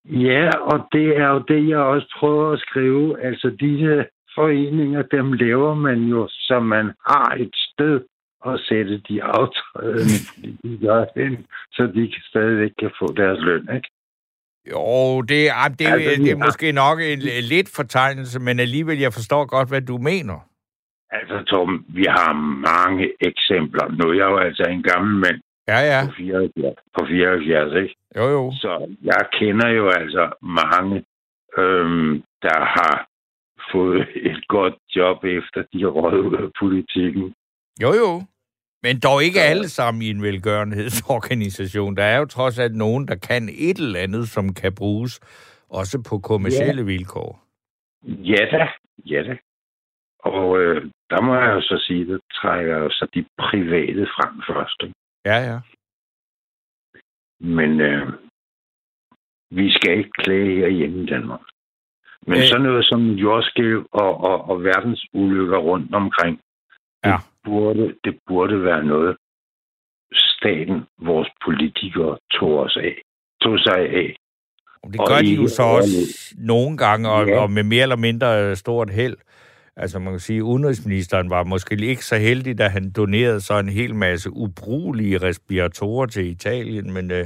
[0.05, 3.21] Ja, og det er jo det, jeg også prøver at skrive.
[3.21, 4.05] Altså, disse
[4.35, 8.01] foreninger, dem laver man jo, så man har et sted,
[8.45, 11.37] at sætte de aftrædende politikere ind,
[11.71, 13.89] så de stadigvæk kan få deres løn, ikke?
[14.71, 17.19] Jo, det, er, det, altså, det er måske nok en
[17.53, 20.37] lidt fortegnelse, men alligevel, jeg forstår godt, hvad du mener.
[21.11, 22.33] Altså, Tom, vi har
[22.71, 23.85] mange eksempler.
[23.97, 26.05] Nu er jeg jo altså en gammel mand ja, ja.
[26.05, 27.95] På, 74, på 74, ikke?
[28.17, 28.51] Jo, jo.
[28.55, 31.05] Så jeg kender jo altså mange,
[31.57, 33.07] øhm, der har
[33.71, 37.33] fået et godt job efter de har røget ud af politikken.
[37.81, 38.11] Jo, jo.
[38.83, 41.97] Men dog ikke alle sammen i en velgørenhedsorganisation.
[41.97, 45.19] Der er jo trods alt nogen, der kan et eller andet, som kan bruges
[45.69, 46.85] også på kommersielle ja.
[46.85, 47.43] vilkår.
[48.03, 48.67] Ja da,
[49.05, 49.37] ja da.
[50.19, 54.41] Og øh, der må jeg jo så sige, det trækker jo så de private frem
[54.49, 54.83] først.
[54.83, 54.95] Ikke?
[55.25, 55.59] Ja, ja.
[57.39, 58.07] Men øh,
[59.51, 61.41] vi skal ikke klage herhjemme i Danmark.
[62.27, 62.47] Men øh.
[62.47, 66.39] sådan noget som jordskælv og, og, og verdens ulykker rundt omkring,
[67.05, 67.11] ja.
[67.11, 69.17] det burde, det burde være noget,
[70.13, 73.01] staten, vores politikere, tog os af.
[73.41, 74.15] tog sig af.
[74.93, 77.39] Det gør de jo så også nogle gange, og, Ja.
[77.41, 79.17] og med mere eller mindre stort held.
[79.75, 83.59] Altså man kan sige, at udenrigsministeren var måske ikke så heldig, da han donerede så
[83.59, 87.25] en hel masse ubrugelige respiratorer til Italien, men øh,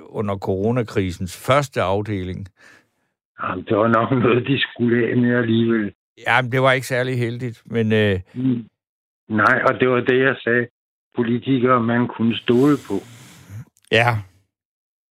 [0.00, 2.46] under coronakrisens første afdeling,
[3.42, 5.92] Jamen, det var nok noget, de skulle af med alligevel.
[6.26, 8.64] Ja, det var ikke særlig heldigt, men øh, Mm.
[9.28, 10.66] Nej, og det var det, jeg sagde.
[11.16, 12.94] Politikere, man kunne stole på.
[13.92, 14.16] ja,